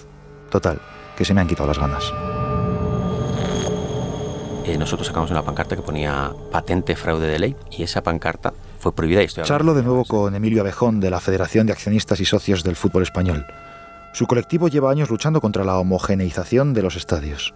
Total, 0.50 0.80
que 1.18 1.26
se 1.26 1.34
me 1.34 1.42
han 1.42 1.48
quitado 1.48 1.68
las 1.68 1.80
ganas. 1.80 2.04
Eh, 4.66 4.78
nosotros 4.78 5.08
sacamos 5.08 5.32
una 5.32 5.42
pancarta 5.42 5.76
que 5.76 5.82
ponía 5.82 6.32
patente 6.52 6.96
fraude 6.96 7.28
de 7.28 7.40
ley 7.40 7.56
y 7.72 7.82
esa 7.82 8.04
pancarta 8.04 8.54
fue 8.80 8.94
prohibida. 8.94 9.24
Y 9.24 9.26
estoy 9.26 9.44
Charlo 9.44 9.74
de 9.74 9.82
nuevo 9.82 10.06
con 10.06 10.36
Emilio 10.36 10.62
Abejón 10.62 11.00
de 11.00 11.10
la 11.10 11.20
Federación 11.20 11.66
de 11.66 11.74
Accionistas 11.74 12.20
y 12.20 12.26
Socios 12.26 12.64
del 12.64 12.76
Fútbol 12.76 13.02
Español. 13.02 13.48
Su 14.14 14.28
colectivo 14.28 14.68
lleva 14.68 14.92
años 14.92 15.10
luchando 15.10 15.42
contra 15.42 15.64
la 15.64 15.78
homogeneización 15.78 16.74
de 16.74 16.84
los 16.84 16.96
estadios. 16.96 17.56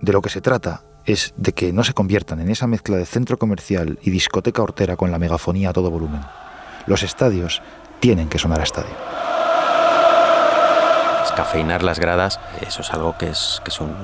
De 0.00 0.12
lo 0.12 0.22
que 0.22 0.30
se 0.30 0.40
trata 0.40 0.82
es 1.06 1.32
de 1.36 1.52
que 1.52 1.72
no 1.72 1.84
se 1.84 1.94
conviertan 1.94 2.40
en 2.40 2.50
esa 2.50 2.66
mezcla 2.66 2.96
de 2.96 3.06
centro 3.06 3.38
comercial 3.38 3.98
y 4.02 4.10
discoteca 4.10 4.62
hortera 4.62 4.96
con 4.96 5.10
la 5.10 5.18
megafonía 5.18 5.70
a 5.70 5.72
todo 5.72 5.90
volumen. 5.90 6.20
Los 6.86 7.02
estadios 7.02 7.62
tienen 8.00 8.28
que 8.28 8.38
sonar 8.38 8.60
a 8.60 8.64
estadio. 8.64 9.37
Descafeinar 11.38 11.84
las 11.84 12.00
gradas, 12.00 12.40
eso 12.66 12.82
es 12.82 12.92
algo 12.92 13.16
que 13.16 13.28
es, 13.28 13.60
que 13.62 13.70
es 13.70 13.80
un 13.80 13.94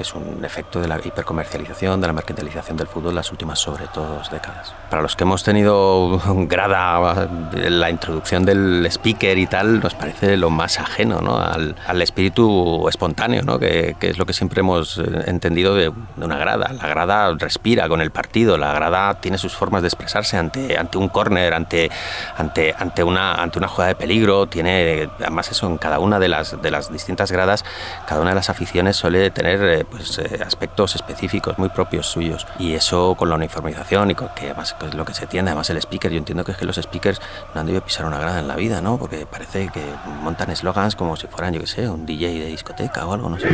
que 0.00 0.04
es 0.04 0.14
un 0.14 0.42
efecto 0.46 0.80
de 0.80 0.88
la 0.88 0.98
hipercomercialización, 0.98 2.00
de 2.00 2.06
la 2.06 2.14
mercantilización 2.14 2.74
del 2.78 2.86
fútbol 2.86 3.14
las 3.14 3.30
últimas 3.32 3.58
sobre 3.58 3.86
todo 3.88 4.22
décadas. 4.32 4.72
Para 4.88 5.02
los 5.02 5.14
que 5.14 5.24
hemos 5.24 5.44
tenido 5.44 6.18
grada 6.48 7.28
la 7.52 7.90
introducción 7.90 8.46
del 8.46 8.86
speaker 8.86 9.36
y 9.36 9.46
tal, 9.46 9.80
nos 9.80 9.94
parece 9.94 10.38
lo 10.38 10.48
más 10.48 10.80
ajeno 10.80 11.20
¿no? 11.20 11.38
al, 11.38 11.76
al, 11.86 12.00
espíritu 12.00 12.88
espontáneo, 12.88 13.42
¿no? 13.42 13.58
que, 13.58 13.94
que, 14.00 14.08
es 14.08 14.16
lo 14.16 14.24
que 14.24 14.32
siempre 14.32 14.60
hemos 14.60 14.96
eh, 14.96 15.02
entendido 15.26 15.74
de, 15.74 15.92
de, 16.16 16.24
una 16.24 16.38
grada. 16.38 16.72
La 16.72 16.88
grada 16.88 17.34
respira 17.38 17.86
con 17.86 18.00
el 18.00 18.10
partido, 18.10 18.56
la 18.56 18.72
grada 18.72 19.20
tiene 19.20 19.36
sus 19.36 19.54
formas 19.54 19.82
de 19.82 19.88
expresarse 19.88 20.38
ante, 20.38 20.78
ante 20.78 20.96
un 20.96 21.10
córner, 21.10 21.52
ante, 21.52 21.90
ante, 22.38 22.74
ante, 22.78 23.04
una, 23.04 23.34
ante 23.34 23.58
una 23.58 23.68
jugada 23.68 23.88
de 23.88 23.96
peligro, 23.96 24.46
tiene 24.46 25.10
además 25.20 25.50
eso 25.50 25.66
en 25.66 25.76
cada 25.76 25.98
una 25.98 26.18
de 26.18 26.28
las, 26.28 26.62
de 26.62 26.70
las 26.70 26.79
distintas 26.88 27.30
gradas, 27.32 27.64
cada 28.06 28.20
una 28.20 28.30
de 28.30 28.36
las 28.36 28.50
aficiones 28.50 28.96
suele 28.96 29.30
tener 29.30 29.62
eh, 29.62 29.84
pues, 29.84 30.18
eh, 30.18 30.40
aspectos 30.44 30.94
específicos 30.94 31.58
muy 31.58 31.68
propios 31.68 32.06
suyos. 32.06 32.46
Y 32.58 32.74
eso 32.74 33.14
con 33.16 33.28
la 33.28 33.34
uniformización 33.36 34.10
y 34.10 34.14
con 34.14 34.28
que 34.34 34.46
además 34.46 34.74
pues, 34.78 34.94
lo 34.94 35.04
que 35.04 35.14
se 35.14 35.26
tiende, 35.26 35.50
además 35.50 35.70
el 35.70 35.76
speaker, 35.78 36.10
yo 36.10 36.18
entiendo 36.18 36.44
que 36.44 36.52
es 36.52 36.58
que 36.58 36.64
los 36.64 36.76
speakers 36.76 37.20
no 37.54 37.60
han 37.60 37.66
debido 37.66 37.84
pisar 37.84 38.06
una 38.06 38.18
grada 38.18 38.40
en 38.40 38.48
la 38.48 38.56
vida, 38.56 38.80
¿no? 38.80 38.98
Porque 38.98 39.26
parece 39.26 39.68
que 39.68 39.82
montan 40.22 40.50
eslogans 40.50 40.96
como 40.96 41.16
si 41.16 41.26
fueran, 41.26 41.54
yo 41.54 41.60
qué 41.60 41.66
sé, 41.66 41.88
un 41.88 42.06
DJ 42.06 42.40
de 42.40 42.46
discoteca 42.46 43.06
o 43.06 43.12
algo, 43.12 43.28
no 43.28 43.38
sé. 43.38 43.48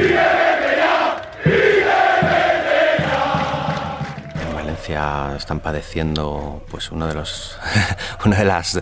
Están 4.90 5.60
padeciendo 5.60 6.62
pues 6.70 6.90
uno 6.90 7.06
de 7.06 7.14
los 7.14 7.58
una 8.24 8.38
de 8.38 8.44
las 8.44 8.80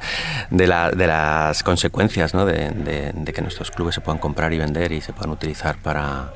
de, 0.50 0.66
la, 0.66 0.90
de 0.90 1.06
las 1.06 1.62
consecuencias 1.62 2.34
¿no? 2.34 2.44
de, 2.44 2.70
de, 2.70 3.12
de 3.14 3.32
que 3.32 3.42
nuestros 3.42 3.70
clubes 3.70 3.94
se 3.94 4.00
puedan 4.00 4.18
comprar 4.18 4.52
y 4.52 4.58
vender 4.58 4.92
y 4.92 5.00
se 5.00 5.12
puedan 5.12 5.30
utilizar 5.30 5.76
para 5.78 6.32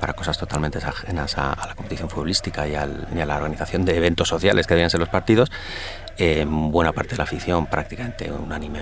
para 0.00 0.12
cosas 0.12 0.38
totalmente 0.38 0.78
ajenas 0.78 1.36
a, 1.38 1.52
a 1.52 1.66
la 1.66 1.74
competición 1.74 2.08
futbolística 2.08 2.66
y, 2.68 2.74
al, 2.74 3.08
y, 3.14 3.20
a 3.20 3.26
la 3.26 3.36
organización 3.36 3.84
de 3.84 3.96
eventos 3.96 4.28
sociales 4.28 4.66
que 4.66 4.74
debían 4.74 4.90
ser 4.90 5.00
los 5.00 5.08
partidos, 5.08 5.50
eh, 6.16 6.44
buena 6.48 6.92
parte 6.92 7.12
de 7.12 7.18
la 7.18 7.24
afición, 7.24 7.66
prácticamente 7.66 8.30
unánime 8.30 8.80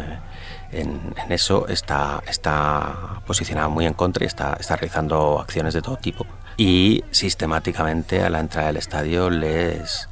en, 0.72 1.14
en, 1.16 1.32
eso, 1.32 1.68
está, 1.68 2.22
está 2.28 3.20
posicionada 3.26 3.68
muy 3.68 3.86
en 3.86 3.94
contra 3.94 4.24
y 4.24 4.26
está, 4.26 4.56
está 4.58 4.76
realizando 4.76 5.40
acciones 5.40 5.74
de 5.74 5.82
todo 5.82 5.96
tipo. 5.96 6.26
Y 6.56 7.04
sistemáticamente 7.10 8.22
a 8.22 8.30
la 8.30 8.40
entrada 8.40 8.68
del 8.68 8.78
estadio 8.78 9.30
les, 9.30 10.08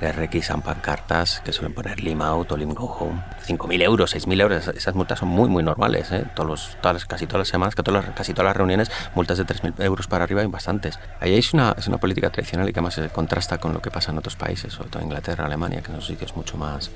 les 0.00 0.14
requisan 0.14 0.62
pancartas 0.62 1.40
que 1.44 1.52
suelen 1.52 1.74
poner 1.74 2.00
Lim 2.00 2.22
Out 2.22 2.52
o 2.52 2.56
Lim 2.56 2.74
Go 2.74 2.86
Home. 2.86 3.22
5.000 3.46 3.82
euros, 3.82 4.14
6.000 4.14 4.40
euros, 4.40 4.68
esas 4.68 4.94
multas 4.94 5.18
son 5.18 5.28
muy, 5.28 5.48
muy 5.48 5.62
normales. 5.62 6.10
¿eh? 6.12 6.24
Todos 6.34 6.48
los, 6.48 6.76
todas, 6.80 7.04
casi 7.06 7.26
todas 7.26 7.40
las 7.40 7.48
semanas, 7.48 7.74
casi 7.74 7.84
todas 7.84 8.04
las, 8.38 8.46
las 8.46 8.56
reuniones, 8.56 8.90
multas 9.14 9.38
de 9.38 9.46
3.000 9.46 9.82
euros 9.82 10.06
para 10.06 10.24
arriba 10.24 10.42
hay 10.42 10.46
bastantes. 10.46 10.98
Ahí 11.20 11.34
es 11.36 11.52
una, 11.54 11.74
es 11.76 11.88
una 11.88 11.98
política 11.98 12.30
tradicional 12.30 12.68
y 12.68 12.72
que 12.72 12.80
además 12.80 12.94
se 12.94 13.08
contrasta 13.08 13.58
con 13.58 13.72
lo 13.72 13.82
que 13.82 13.90
pasa 13.90 14.12
en 14.12 14.18
otros 14.18 14.36
países, 14.36 14.72
sobre 14.72 14.90
todo 14.90 15.02
Inglaterra, 15.02 15.46
Alemania, 15.46 15.82
que 15.82 15.90
son 15.90 16.02
sitios 16.02 16.36
mucho 16.36 16.56
más 16.56 16.90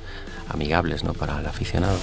amigables 0.48 1.04
¿no? 1.04 1.12
para 1.12 1.40
el 1.40 1.46
aficionado. 1.46 1.98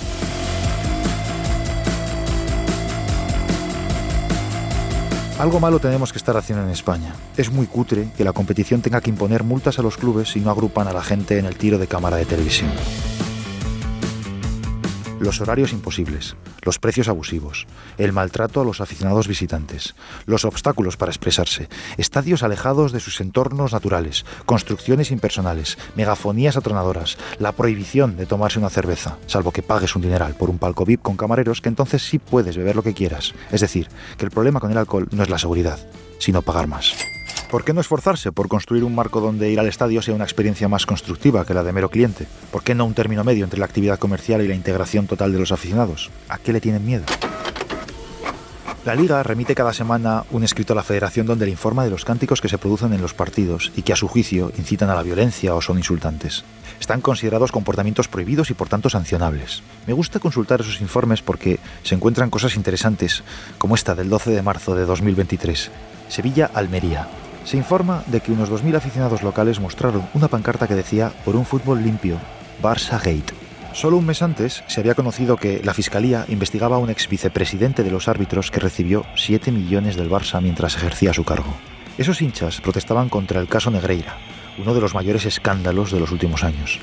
Algo 5.40 5.62
malo 5.62 5.80
tenemos 5.80 6.12
que 6.12 6.18
estar 6.18 6.36
haciendo 6.36 6.66
en 6.66 6.70
España. 6.70 7.16
Es 7.38 7.50
muy 7.50 7.66
cutre 7.66 8.10
que 8.18 8.26
la 8.26 8.34
competición 8.34 8.82
tenga 8.82 9.00
que 9.00 9.10
imponer 9.10 9.46
multas 9.46 9.80
a 9.80 9.82
los 9.82 9.96
clubes 9.96 10.32
si 10.32 10.42
no 10.42 10.52
agrupan 10.52 10.90
a 10.90 10.92
la 10.92 11.02
gente 11.02 11.40
en 11.40 11.46
el 11.46 11.56
tiro 11.56 11.78
de 11.78 11.88
cámara 11.88 12.18
de 12.18 12.26
televisión. 12.26 12.70
Los 15.20 15.42
horarios 15.42 15.74
imposibles, 15.74 16.36
los 16.62 16.80
precios 16.80 17.10
abusivos, 17.10 17.68
el 17.98 18.14
maltrato 18.14 18.62
a 18.62 18.64
los 18.64 18.80
aficionados 18.80 19.28
visitantes, 19.28 19.96
los 20.26 20.46
obstáculos 20.46 20.96
para 20.96 21.12
expresarse, 21.12 21.68
estadios 21.98 22.42
alejados 22.42 22.94
de 22.94 23.02
sus 23.02 23.20
entornos 23.20 23.74
naturales, 23.74 24.26
construcciones 24.46 25.12
impersonales, 25.12 25.78
megafonías 25.96 26.56
atronadoras, 26.56 27.18
la 27.38 27.52
prohibición 27.52 28.16
de 28.16 28.26
tomarse 28.26 28.60
una 28.60 28.70
cerveza, 28.70 29.18
salvo 29.28 29.52
que 29.52 29.62
pagues 29.62 29.96
un 29.96 30.02
dineral 30.02 30.36
por 30.36 30.50
un 30.50 30.58
palco 30.58 30.86
VIP 30.86 31.02
con 31.02 31.18
camareros 31.18 31.60
que 31.62 31.70
entonces 31.70 32.02
sí 32.02 32.18
puedes 32.18 32.56
beber 32.56 32.78
lo 32.78 32.84
que 32.84 32.94
quieras. 32.94 33.34
Es 33.52 33.62
decir, 33.62 33.90
que 34.18 34.26
el 34.26 34.32
problema 34.32 34.60
con 34.60 34.72
el 34.72 34.78
alcohol 34.78 35.10
no 35.12 35.24
es 35.24 35.30
la 35.30 35.38
seguridad, 35.38 35.80
sino 36.20 36.42
pagar 36.42 36.68
más. 36.68 36.94
¿Por 37.50 37.64
qué 37.64 37.74
no 37.74 37.82
esforzarse 37.82 38.32
por 38.32 38.48
construir 38.48 38.84
un 38.84 38.94
marco 38.94 39.22
donde 39.22 39.50
ir 39.50 39.60
al 39.60 39.66
estadio 39.66 40.04
sea 40.04 40.14
una 40.14 40.24
experiencia 40.24 40.68
más 40.68 40.86
constructiva 40.86 41.46
que 41.46 41.56
la 41.56 41.64
de 41.64 41.74
mero 41.74 41.90
cliente? 41.90 42.28
¿Por 42.52 42.62
qué 42.62 42.76
no 42.76 42.86
un 42.86 42.94
término 42.94 43.24
medio 43.24 43.44
entre 43.44 43.58
la 43.58 43.66
actividad 43.66 43.98
comercial 43.98 44.44
y 44.44 44.48
la 44.48 44.54
integración 44.54 45.08
total 45.08 45.32
de 45.32 45.40
los 45.40 45.52
aficionados? 45.52 46.12
¿A 46.28 46.38
qué 46.38 46.54
le 46.54 46.62
tienen 46.62 46.86
miedo? 46.86 47.06
La 48.86 48.94
Liga 48.94 49.24
remite 49.24 49.56
cada 49.56 49.74
semana 49.74 50.26
un 50.30 50.44
escrito 50.44 50.74
a 50.74 50.76
la 50.76 50.84
Federación 50.84 51.26
donde 51.26 51.46
le 51.46 51.52
informa 51.52 51.84
de 51.84 51.90
los 51.90 52.06
cánticos 52.06 52.40
que 52.40 52.50
se 52.50 52.60
producen 52.60 52.94
en 52.94 53.02
los 53.02 53.16
partidos 53.16 53.72
y 53.76 53.82
que 53.82 53.94
a 53.94 53.96
su 53.96 54.08
juicio 54.08 54.52
incitan 54.60 54.92
a 54.92 54.96
la 54.96 55.02
violencia 55.02 55.56
o 55.56 55.62
son 55.62 55.80
insultantes. 55.80 56.44
Están 56.80 57.02
considerados 57.02 57.52
comportamientos 57.52 58.08
prohibidos 58.08 58.52
y 58.52 58.54
por 58.54 58.70
tanto 58.70 58.92
sancionables. 58.92 59.64
Me 59.88 59.94
gusta 59.94 60.20
consultar 60.20 60.62
esos 60.62 60.82
informes 60.82 61.24
porque 61.24 61.60
se 61.82 61.96
encuentran 61.96 62.30
cosas 62.30 62.56
interesantes, 62.56 63.24
como 63.58 63.74
esta 63.74 63.96
del 63.96 64.08
12 64.08 64.30
de 64.30 64.42
marzo 64.44 64.76
de 64.76 64.86
2023. 64.86 65.72
Sevilla-Almería. 66.10 67.08
Se 67.44 67.58
informa 67.58 68.04
de 68.08 68.22
que 68.22 68.32
unos 68.32 68.52
2.000 68.52 68.76
aficionados 68.76 69.24
locales 69.24 69.60
mostraron 69.60 70.08
una 70.14 70.28
pancarta 70.28 70.68
que 70.68 70.76
decía 70.76 71.12
por 71.26 71.36
un 71.36 71.46
fútbol 71.46 71.84
limpio, 71.84 72.18
Barça 72.62 72.98
Gate. 72.98 73.34
Solo 73.74 73.98
un 73.98 74.06
mes 74.06 74.22
antes 74.22 74.64
se 74.68 74.80
había 74.82 74.96
conocido 74.96 75.38
que 75.38 75.62
la 75.64 75.74
Fiscalía 75.74 76.26
investigaba 76.28 76.76
a 76.76 76.80
un 76.80 76.90
ex 76.90 77.08
vicepresidente 77.08 77.84
de 77.84 77.92
los 77.92 78.08
árbitros 78.08 78.52
que 78.52 78.60
recibió 78.60 79.06
7 79.16 79.52
millones 79.52 79.96
del 79.96 80.10
Barça 80.10 80.42
mientras 80.42 80.76
ejercía 80.76 81.14
su 81.14 81.24
cargo. 81.24 81.54
Esos 81.98 82.22
hinchas 82.22 82.62
protestaban 82.62 83.10
contra 83.10 83.40
el 83.40 83.48
caso 83.48 83.72
Negreira, 83.72 84.18
uno 84.58 84.74
de 84.74 84.82
los 84.82 84.94
mayores 84.94 85.26
escándalos 85.26 85.92
de 85.92 86.00
los 86.00 86.12
últimos 86.12 86.44
años. 86.44 86.80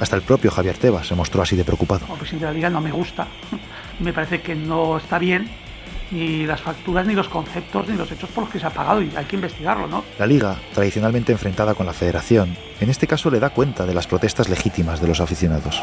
Hasta 0.00 0.16
el 0.16 0.22
propio 0.22 0.50
Javier 0.50 0.76
Tebas 0.76 1.06
se 1.06 1.14
mostró 1.14 1.42
así 1.42 1.56
de 1.56 1.64
preocupado. 1.64 2.06
Presidente 2.18 2.46
de 2.46 2.50
la 2.50 2.54
Liga 2.54 2.70
no 2.70 2.80
me 2.80 2.90
gusta, 2.90 3.28
me 4.00 4.12
parece 4.12 4.42
que 4.42 4.54
no 4.54 4.98
está 4.98 5.18
bien 5.18 5.48
ni 6.14 6.46
las 6.46 6.60
facturas, 6.60 7.06
ni 7.06 7.14
los 7.14 7.28
conceptos, 7.28 7.88
ni 7.88 7.96
los 7.96 8.10
hechos 8.10 8.30
por 8.30 8.44
los 8.44 8.52
que 8.52 8.60
se 8.60 8.66
ha 8.66 8.70
pagado 8.70 9.02
y 9.02 9.12
hay 9.16 9.24
que 9.24 9.36
investigarlo, 9.36 9.86
¿no? 9.88 10.04
La 10.18 10.26
Liga, 10.26 10.56
tradicionalmente 10.72 11.32
enfrentada 11.32 11.74
con 11.74 11.86
la 11.86 11.92
Federación, 11.92 12.56
en 12.80 12.88
este 12.88 13.06
caso 13.06 13.30
le 13.30 13.40
da 13.40 13.50
cuenta 13.50 13.84
de 13.84 13.94
las 13.94 14.06
protestas 14.06 14.48
legítimas 14.48 15.00
de 15.00 15.08
los 15.08 15.20
aficionados. 15.20 15.82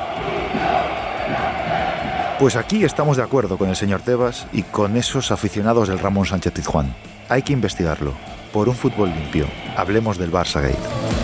Pues 2.39 2.55
aquí 2.55 2.83
estamos 2.83 3.17
de 3.17 3.23
acuerdo 3.23 3.57
con 3.57 3.69
el 3.69 3.75
señor 3.75 4.01
Tebas 4.01 4.47
y 4.51 4.63
con 4.63 4.97
esos 4.97 5.31
aficionados 5.31 5.89
del 5.89 5.99
Ramón 5.99 6.25
Sánchez 6.25 6.53
Pizjuán. 6.53 6.95
Hay 7.29 7.43
que 7.43 7.53
investigarlo. 7.53 8.13
Por 8.51 8.67
un 8.67 8.75
fútbol 8.75 9.09
limpio. 9.09 9.45
Hablemos 9.77 10.17
del 10.17 10.31
Barça 10.31 10.59
Gate. 10.59 11.20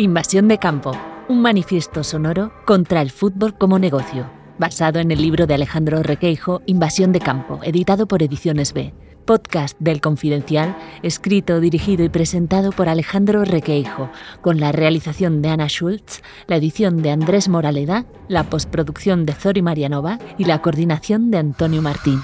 Invasión 0.00 0.48
de 0.48 0.56
Campo, 0.56 0.92
un 1.28 1.42
manifiesto 1.42 2.02
sonoro 2.02 2.54
contra 2.64 3.02
el 3.02 3.10
fútbol 3.10 3.58
como 3.58 3.78
negocio, 3.78 4.30
basado 4.58 4.98
en 4.98 5.10
el 5.10 5.20
libro 5.20 5.46
de 5.46 5.52
Alejandro 5.52 6.02
Requeijo, 6.02 6.62
Invasión 6.64 7.12
de 7.12 7.20
Campo, 7.20 7.60
editado 7.64 8.08
por 8.08 8.22
Ediciones 8.22 8.72
B. 8.72 8.94
Podcast 9.26 9.78
del 9.78 10.00
Confidencial, 10.00 10.74
escrito, 11.02 11.60
dirigido 11.60 12.02
y 12.02 12.08
presentado 12.08 12.72
por 12.72 12.88
Alejandro 12.88 13.44
Requeijo, 13.44 14.08
con 14.40 14.58
la 14.58 14.72
realización 14.72 15.42
de 15.42 15.50
Ana 15.50 15.68
Schultz, 15.68 16.22
la 16.46 16.56
edición 16.56 17.02
de 17.02 17.10
Andrés 17.10 17.50
Moraleda, 17.50 18.06
la 18.26 18.44
postproducción 18.44 19.26
de 19.26 19.34
Zori 19.34 19.60
Marianova 19.60 20.18
y 20.38 20.46
la 20.46 20.62
coordinación 20.62 21.30
de 21.30 21.36
Antonio 21.36 21.82
Martín. 21.82 22.22